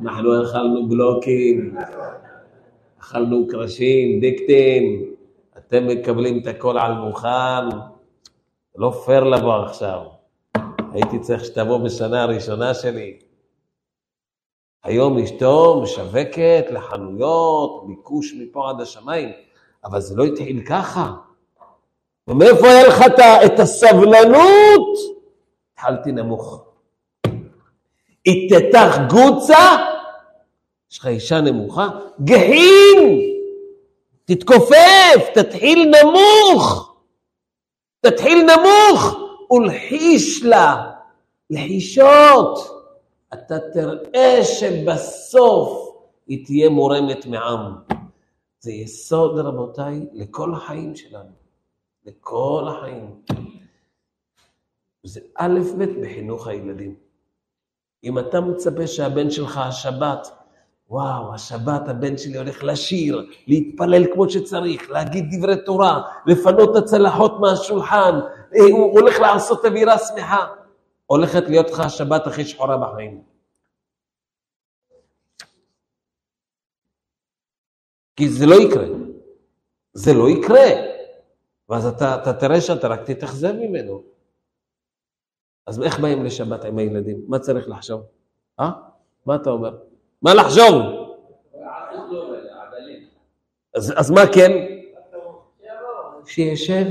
אנחנו 0.00 0.42
אכלנו 0.42 0.88
בלוקים, 0.88 1.76
אכלנו 3.00 3.46
קרשים, 3.48 4.20
דיקטים, 4.20 5.14
אתם 5.58 5.86
מקבלים 5.86 6.38
את 6.42 6.46
הכל 6.46 6.78
על 6.78 6.92
מוכן, 6.92 7.68
לא 8.76 8.90
פייר 8.90 9.24
לבוא 9.24 9.54
עכשיו. 9.54 10.00
הייתי 10.92 11.18
צריך 11.18 11.44
שתבוא 11.44 11.78
בשנה 11.78 12.22
הראשונה 12.22 12.74
שלי. 12.74 13.18
היום 14.84 15.18
אשתו 15.18 15.80
משווקת 15.82 16.64
לחנויות, 16.70 17.86
ביקוש 17.86 18.34
מפה 18.40 18.70
עד 18.70 18.80
השמיים, 18.80 19.28
אבל 19.84 20.00
זה 20.00 20.16
לא 20.16 20.24
התחיל 20.24 20.62
ככה. 20.66 21.14
ומאיפה 22.28 22.66
היה 22.66 22.88
לך 22.88 23.02
את 23.46 23.60
הסבלנות? 23.60 24.98
התחלתי 25.74 26.12
נמוך. 26.12 26.67
איתתך 28.28 28.98
גוצה, 29.10 29.76
יש 30.90 30.98
לך 30.98 31.06
אישה 31.06 31.40
נמוכה, 31.40 31.88
גהין, 32.24 33.20
תתכופף, 34.24 35.28
תתחיל 35.34 35.92
נמוך, 36.02 36.94
תתחיל 38.00 38.38
נמוך, 38.42 39.18
ולחיש 39.50 40.42
לה, 40.42 40.92
לחישות. 41.50 42.58
אתה 43.32 43.58
תראה 43.72 44.44
שבסוף 44.44 45.96
היא 46.26 46.46
תהיה 46.46 46.68
מורמת 46.68 47.26
מעם. 47.26 47.74
זה 48.60 48.72
יסוד, 48.72 49.38
רבותיי, 49.38 50.06
לכל 50.12 50.54
החיים 50.54 50.96
שלנו. 50.96 51.30
לכל 52.06 52.64
החיים. 52.68 53.22
זה 55.02 55.20
א' 55.34 55.60
ב' 55.78 56.00
בחינוך 56.00 56.46
הילדים. 56.46 57.07
אם 58.04 58.18
אתה 58.18 58.40
מצפה 58.40 58.86
שהבן 58.86 59.30
שלך 59.30 59.58
השבת, 59.58 60.28
וואו, 60.90 61.34
השבת 61.34 61.88
הבן 61.88 62.18
שלי 62.18 62.38
הולך 62.38 62.64
לשיר, 62.64 63.26
להתפלל 63.46 64.14
כמו 64.14 64.30
שצריך, 64.30 64.90
להגיד 64.90 65.24
דברי 65.30 65.64
תורה, 65.64 66.02
לפנות 66.26 66.76
את 66.76 66.82
הצלחות 66.82 67.40
מהשולחן, 67.40 68.20
אה, 68.56 68.64
הוא 68.72 69.00
הולך 69.00 69.20
לעשות 69.20 69.64
אווירה 69.64 69.98
שמחה. 69.98 70.46
הולכת 71.06 71.42
להיות 71.48 71.70
לך 71.70 71.80
השבת 71.80 72.26
הכי 72.26 72.44
שחורה 72.44 72.76
בחיים. 72.76 73.22
כי 78.16 78.28
זה 78.28 78.46
לא 78.46 78.54
יקרה. 78.54 78.86
זה 79.92 80.14
לא 80.14 80.28
יקרה. 80.28 80.68
ואז 81.68 81.86
אתה, 81.86 82.14
אתה 82.22 82.32
תראה 82.32 82.60
שאתה 82.60 82.88
רק 82.88 83.00
תתאכזב 83.10 83.52
ממנו. 83.52 84.02
אז 85.68 85.82
איך 85.82 86.00
באים 86.00 86.24
לשבת 86.24 86.64
עם 86.64 86.78
הילדים? 86.78 87.24
מה 87.28 87.38
צריך 87.38 87.68
לחשוב? 87.68 88.02
אה? 88.60 88.70
מה 89.26 89.34
אתה 89.34 89.50
אומר? 89.50 89.76
מה 90.22 90.34
לחשוב? 90.34 90.74
אז, 93.74 94.10
מה 94.10 94.20
כן? 94.34 94.50
שישב, 96.26 96.84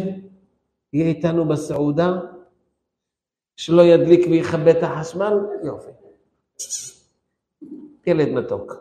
יהיה 0.94 1.08
איתנו 1.08 1.46
בסעודה, 1.48 2.20
שלא 3.56 3.82
ידליק 3.82 4.28
ויכבה 4.30 4.72
את 4.72 4.84
החשמל, 4.84 5.34
יופי. 5.64 5.92
ילד 8.08 8.30
מתוק. 8.30 8.74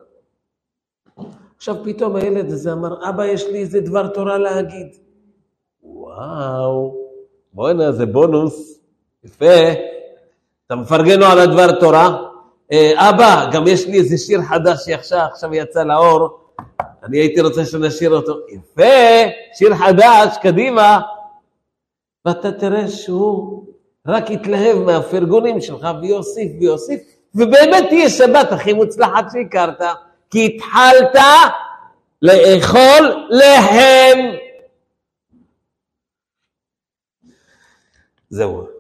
עכשיו 1.57 1.77
פתאום 1.85 2.17
הילד 2.17 2.47
הזה 2.47 2.73
אמר, 2.73 3.09
אבא, 3.09 3.25
יש 3.25 3.47
לי 3.47 3.59
איזה 3.59 3.81
דבר 3.81 4.09
תורה 4.09 4.39
להגיד. 4.39 4.97
וואו, 5.83 6.97
בוא'נה, 7.53 7.93
זה 7.93 8.07
בונוס, 8.07 8.77
יפה. 9.25 9.73
אתה 10.67 10.77
מפרגן 10.77 11.21
לו 11.21 11.27
על 11.27 11.39
הדבר 11.39 11.81
תורה. 11.81 12.17
אה, 12.73 13.11
אבא, 13.11 13.51
גם 13.53 13.67
יש 13.67 13.87
לי 13.87 13.99
איזה 13.99 14.19
שיר 14.19 14.43
חדש 14.43 14.79
שעכשיו 14.85 15.19
עכשיו 15.33 15.55
יצא 15.55 15.83
לאור, 15.83 16.39
אני 17.05 17.19
הייתי 17.19 17.41
רוצה 17.41 17.65
שנשאיר 17.65 18.11
אותו. 18.11 18.35
יפה, 18.49 19.31
שיר 19.55 19.75
חדש, 19.75 20.37
קדימה. 20.43 21.01
ואתה 22.25 22.53
תראה 22.53 22.89
שהוא 22.89 23.65
רק 24.07 24.31
יתלהב 24.31 24.77
מהפרגונים 24.77 25.61
שלך 25.61 25.87
ויוסיף 26.03 26.53
ויוסיף, 26.61 27.01
ובאמת 27.35 27.85
תהיה 27.89 28.11
שבת 28.11 28.53
הכי 28.53 28.73
מוצלחת 28.73 29.25
שהכרת, 29.33 29.83
כי 30.31 30.47
התחלת 30.47 31.25
לאכול 32.23 33.27
להם. 33.31 34.19
זהו. 38.29 38.76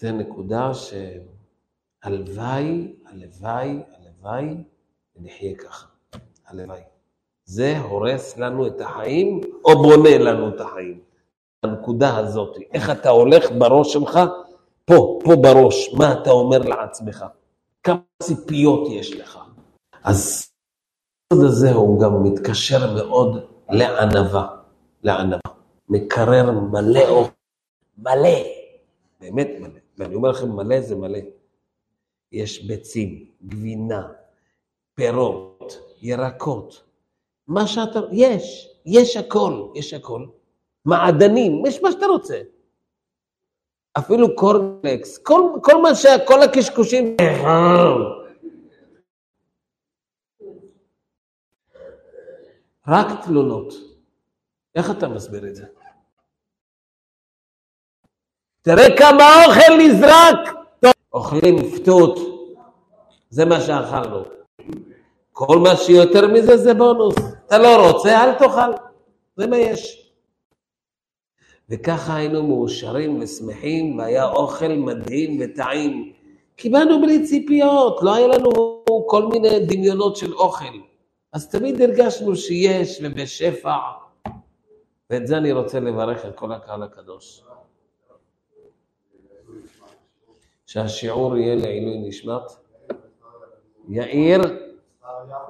זו 0.00 0.12
נקודה 0.12 0.70
שהלוואי, 2.04 2.92
הלוואי, 3.06 3.82
הלוואי, 3.96 4.56
ונחיה 5.16 5.54
ככה. 5.56 5.86
הלוואי. 6.46 6.80
זה 7.44 7.78
הורס 7.78 8.36
לנו 8.36 8.66
את 8.66 8.80
החיים, 8.80 9.40
או 9.64 9.82
בונה 9.82 10.18
לנו 10.18 10.48
את 10.48 10.60
החיים. 10.60 11.00
הנקודה 11.62 12.16
הזאת, 12.16 12.56
איך 12.72 12.90
אתה 12.90 13.08
הולך 13.08 13.50
בראש 13.58 13.92
שלך, 13.92 14.20
פה, 14.84 15.18
פה 15.24 15.36
בראש, 15.42 15.94
מה 15.94 16.12
אתה 16.12 16.30
אומר 16.30 16.58
לעצמך, 16.58 17.24
כמה 17.82 18.00
ציפיות 18.22 18.88
יש 18.90 19.16
לך. 19.16 19.38
אז 20.04 20.50
הסוד 21.32 21.44
הזה 21.44 21.72
הוא 21.72 22.00
גם 22.00 22.22
מתקשר 22.22 22.94
מאוד 22.94 23.44
לענווה, 23.70 24.56
לענווה. 25.02 25.52
מקרר 25.88 26.50
מלא 26.50 27.08
אוכל, 27.08 27.32
מלא, 27.98 28.38
באמת 29.20 29.48
מלא. 29.60 29.80
ואני 30.00 30.14
אומר 30.14 30.30
לכם, 30.30 30.48
מלא 30.48 30.80
זה 30.80 30.96
מלא. 30.96 31.18
יש 32.32 32.64
ביצים, 32.64 33.24
גבינה, 33.46 34.08
פירות, 34.94 35.94
ירקות, 36.00 36.84
מה 37.48 37.66
שאתה, 37.66 38.00
יש, 38.12 38.68
יש 38.86 39.16
הכל, 39.16 39.68
יש 39.74 39.94
הכל. 39.94 40.26
מעדנים, 40.84 41.66
יש 41.66 41.82
מה 41.82 41.92
שאתה 41.92 42.06
רוצה. 42.06 42.40
אפילו 43.98 44.36
קורנפלקס, 44.36 45.18
כל, 45.18 45.42
כל 45.62 45.82
מה 45.82 45.94
ש... 45.94 46.06
כל 46.26 46.42
הקשקושים. 46.42 47.16
רק 52.88 53.24
תלונות. 53.24 53.74
איך 54.74 54.90
אתה 54.90 55.08
מסביר 55.08 55.48
את 55.48 55.54
זה? 55.54 55.66
תראה 58.62 58.96
כמה 58.96 59.44
אוכל 59.44 59.76
נזרק. 59.78 60.60
אוכלים 61.12 61.70
פתות, 61.70 62.18
זה 63.30 63.44
מה 63.44 63.60
שאכלנו. 63.60 64.22
כל 65.32 65.58
מה 65.58 65.76
שיותר 65.76 66.28
מזה 66.28 66.56
זה 66.56 66.74
בונוס. 66.74 67.14
אתה 67.46 67.58
לא 67.58 67.90
רוצה, 67.90 68.24
אל 68.24 68.32
תאכל. 68.32 68.72
זה 69.36 69.46
מה 69.46 69.56
יש. 69.56 70.12
וככה 71.68 72.16
היינו 72.16 72.42
מאושרים 72.42 73.20
ושמחים, 73.20 73.98
והיה 73.98 74.24
אוכל 74.24 74.68
מדהים 74.68 75.40
וטעים. 75.40 76.12
קיבלנו 76.56 77.00
בלי 77.00 77.26
ציפיות, 77.26 78.02
לא 78.02 78.14
היה 78.14 78.26
לנו 78.26 78.50
כל 79.06 79.26
מיני 79.26 79.60
דמיונות 79.60 80.16
של 80.16 80.34
אוכל. 80.34 80.64
אז 81.32 81.50
תמיד 81.50 81.82
הרגשנו 81.82 82.36
שיש 82.36 83.00
ובשפע, 83.02 83.76
ואת 85.10 85.26
זה 85.26 85.36
אני 85.36 85.52
רוצה 85.52 85.80
לברך 85.80 86.26
את 86.26 86.36
כל 86.36 86.52
הקהל 86.52 86.82
הקדוש. 86.82 87.42
שהשיעור 90.70 91.36
יהיה 91.36 91.54
לעילוי 91.56 91.98
נשמת? 91.98 92.42
יאיר 93.88 94.40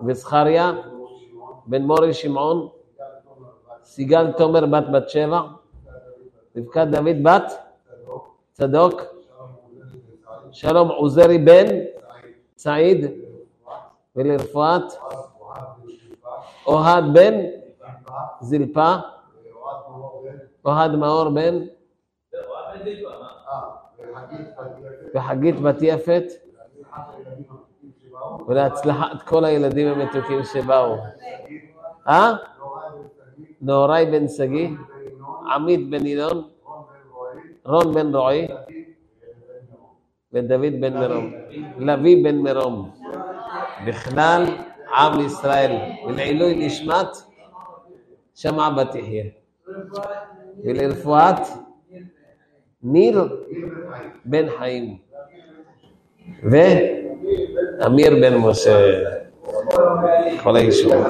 וזכריה? 0.07 0.73
בן 1.67 1.83
מורי 1.83 2.15
שמעון, 2.15 2.69
סיגל 3.85 4.33
תומר 4.33 4.67
בת 4.67 4.85
בת 4.93 5.09
שבע, 5.09 5.41
רבקת 6.57 6.87
דוד 6.91 7.23
בת? 7.23 7.53
צדוק, 8.53 9.01
שלום 10.53 10.89
עוזרי 10.89 11.39
בן? 11.39 11.67
סעיד. 12.57 13.07
ולרפואת? 14.17 14.93
אוהד 16.67 17.05
בן? 17.13 17.35
זלפה, 18.41 18.95
אוהד 20.65 20.91
מאור 20.91 21.29
בן 21.29 21.59
וחגית 25.15 25.61
בת 25.61 25.77
יפת 25.83 26.25
ולהצלחת 28.49 29.23
כל 29.23 29.45
הילדים 29.45 29.89
המתוקים 29.89 30.45
שבאו. 30.45 30.97
אה? 32.09 32.33
נהוראי 33.63 34.07
בן 34.07 34.29
שגיא, 34.29 34.69
עמית 35.55 35.91
בן 35.91 36.07
ינון, 36.07 36.49
רון 37.65 37.95
בן 37.95 38.15
רועי 38.15 38.49
ודוד 40.33 40.81
בן 40.81 40.95
מרום, 40.99 41.33
לביא 41.79 42.25
בן 42.25 42.39
מרום, 42.39 42.91
בכלל 43.87 44.45
עם 44.97 45.21
ישראל, 45.21 45.77
ולעילוי 46.07 46.67
נשמת 46.67 47.17
שמע 48.35 48.71
בת 48.71 48.95
יחיא, 48.95 49.23
ולרפואת 50.65 51.41
ניר 52.83 53.29
בן 54.25 54.47
חיים, 54.59 54.97
ואמיר 56.43 58.11
בן 58.11 58.37
משה, 58.37 59.05
כל 60.43 60.57
הישועות. 60.57 61.07